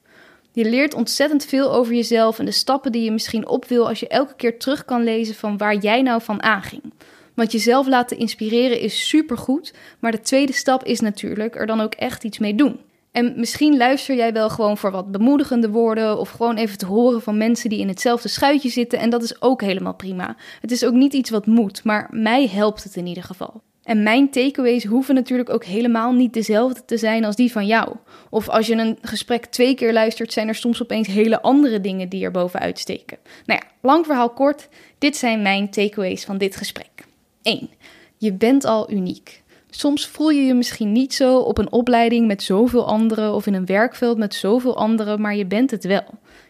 [0.52, 4.00] Je leert ontzettend veel over jezelf en de stappen die je misschien op wil als
[4.00, 6.94] je elke keer terug kan lezen van waar jij nou van aanging.
[7.34, 11.94] Want jezelf laten inspireren is supergoed, maar de tweede stap is natuurlijk er dan ook
[11.94, 12.80] echt iets mee doen.
[13.14, 17.22] En misschien luister jij wel gewoon voor wat bemoedigende woorden of gewoon even te horen
[17.22, 20.36] van mensen die in hetzelfde schuitje zitten en dat is ook helemaal prima.
[20.62, 23.62] Het is ook niet iets wat moet, maar mij helpt het in ieder geval.
[23.84, 27.96] En mijn takeaways hoeven natuurlijk ook helemaal niet dezelfde te zijn als die van jou.
[28.30, 32.10] Of als je een gesprek twee keer luistert, zijn er soms opeens hele andere dingen
[32.10, 33.18] die er bovenuit steken.
[33.46, 37.06] Nou ja, lang verhaal kort, dit zijn mijn takeaways van dit gesprek.
[37.42, 37.70] 1.
[38.18, 39.43] Je bent al uniek.
[39.76, 43.54] Soms voel je je misschien niet zo op een opleiding met zoveel anderen of in
[43.54, 46.04] een werkveld met zoveel anderen, maar je bent het wel.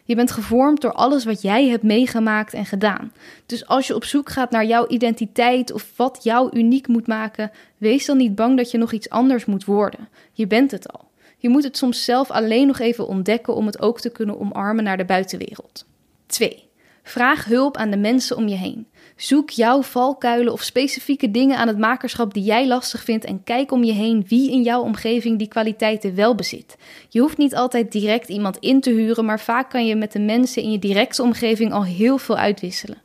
[0.04, 3.12] Je bent gevormd door alles wat jij hebt meegemaakt en gedaan.
[3.46, 7.50] Dus als je op zoek gaat naar jouw identiteit of wat jou uniek moet maken,
[7.78, 10.08] wees dan niet bang dat je nog iets anders moet worden.
[10.32, 11.08] Je bent het al.
[11.38, 14.84] Je moet het soms zelf alleen nog even ontdekken om het ook te kunnen omarmen
[14.84, 15.86] naar de buitenwereld.
[16.26, 16.68] 2.
[17.02, 18.86] Vraag hulp aan de mensen om je heen.
[19.16, 23.72] Zoek jouw valkuilen of specifieke dingen aan het makerschap die jij lastig vindt en kijk
[23.72, 26.76] om je heen wie in jouw omgeving die kwaliteiten wel bezit.
[27.08, 30.20] Je hoeft niet altijd direct iemand in te huren, maar vaak kan je met de
[30.20, 33.02] mensen in je directe omgeving al heel veel uitwisselen.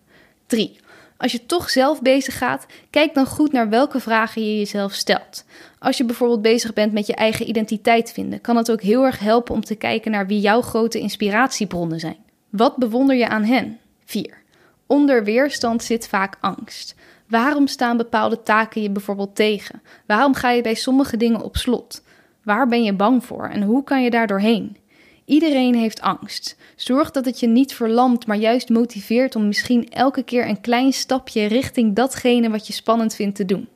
[0.47, 0.79] 3.
[1.17, 5.45] Als je toch zelf bezig gaat, kijk dan goed naar welke vragen je jezelf stelt.
[5.79, 9.19] Als je bijvoorbeeld bezig bent met je eigen identiteit vinden, kan het ook heel erg
[9.19, 12.17] helpen om te kijken naar wie jouw grote inspiratiebronnen zijn.
[12.49, 13.79] Wat bewonder je aan hen?
[14.05, 14.38] 4.
[14.89, 16.95] Onder weerstand zit vaak angst.
[17.27, 19.81] Waarom staan bepaalde taken je bijvoorbeeld tegen?
[20.05, 22.03] Waarom ga je bij sommige dingen op slot?
[22.43, 24.77] Waar ben je bang voor en hoe kan je daar doorheen?
[25.25, 26.57] Iedereen heeft angst.
[26.75, 30.93] Zorg dat het je niet verlamt, maar juist motiveert om misschien elke keer een klein
[30.93, 33.67] stapje richting datgene wat je spannend vindt te doen.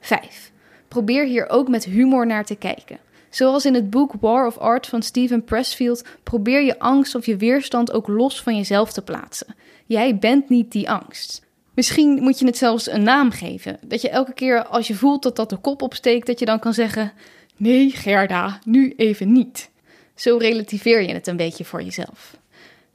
[0.00, 0.52] 5.
[0.88, 2.98] Probeer hier ook met humor naar te kijken.
[3.36, 7.36] Zoals in het boek War of Art van Steven Pressfield, probeer je angst of je
[7.36, 9.54] weerstand ook los van jezelf te plaatsen.
[9.86, 11.42] Jij bent niet die angst.
[11.74, 13.78] Misschien moet je het zelfs een naam geven.
[13.86, 16.58] Dat je elke keer als je voelt dat dat de kop opsteekt, dat je dan
[16.58, 17.12] kan zeggen:
[17.56, 19.70] Nee, Gerda, nu even niet.
[20.14, 22.36] Zo relativeer je het een beetje voor jezelf.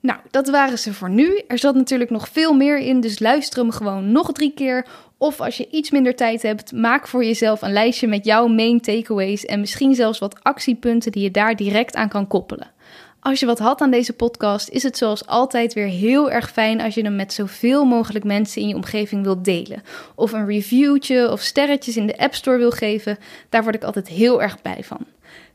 [0.02, 1.42] Nou, dat waren ze voor nu.
[1.48, 4.86] Er zat natuurlijk nog veel meer in, dus luister hem gewoon nog drie keer.
[5.18, 8.82] Of als je iets minder tijd hebt, maak voor jezelf een lijstje met jouw main
[8.82, 12.72] takeaways en misschien zelfs wat actiepunten die je daar direct aan kan koppelen.
[13.20, 16.82] Als je wat had aan deze podcast, is het zoals altijd weer heel erg fijn
[16.82, 19.84] als je hem met zoveel mogelijk mensen in je omgeving wilt delen.
[20.16, 23.18] Of een reviewtje of sterretjes in de App Store wil geven.
[23.50, 25.06] Daar word ik altijd heel erg blij van.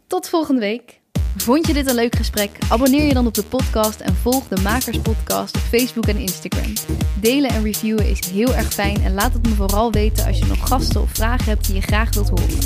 [0.06, 1.00] Tot volgende week.
[1.36, 2.50] Vond je dit een leuk gesprek?
[2.68, 6.72] Abonneer je dan op de podcast en volg de Makers Podcast op Facebook en Instagram.
[7.20, 10.44] Delen en reviewen is heel erg fijn en laat het me vooral weten als je
[10.44, 12.58] nog gasten of vragen hebt die je graag wilt horen.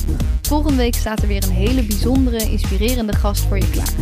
[0.43, 3.93] Volgende week staat er weer een hele bijzondere, inspirerende gast voor je klaar.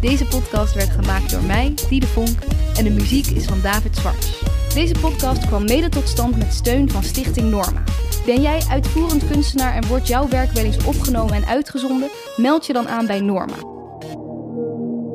[0.00, 2.38] Deze podcast werd gemaakt door mij, Diede Vonk,
[2.76, 4.42] en de muziek is van David Zwarts.
[4.74, 7.82] Deze podcast kwam mede tot stand met steun van Stichting Norma.
[8.26, 12.10] Ben jij uitvoerend kunstenaar en wordt jouw werk wel eens opgenomen en uitgezonden?
[12.36, 13.77] Meld je dan aan bij Norma.
[14.58, 15.07] thank you.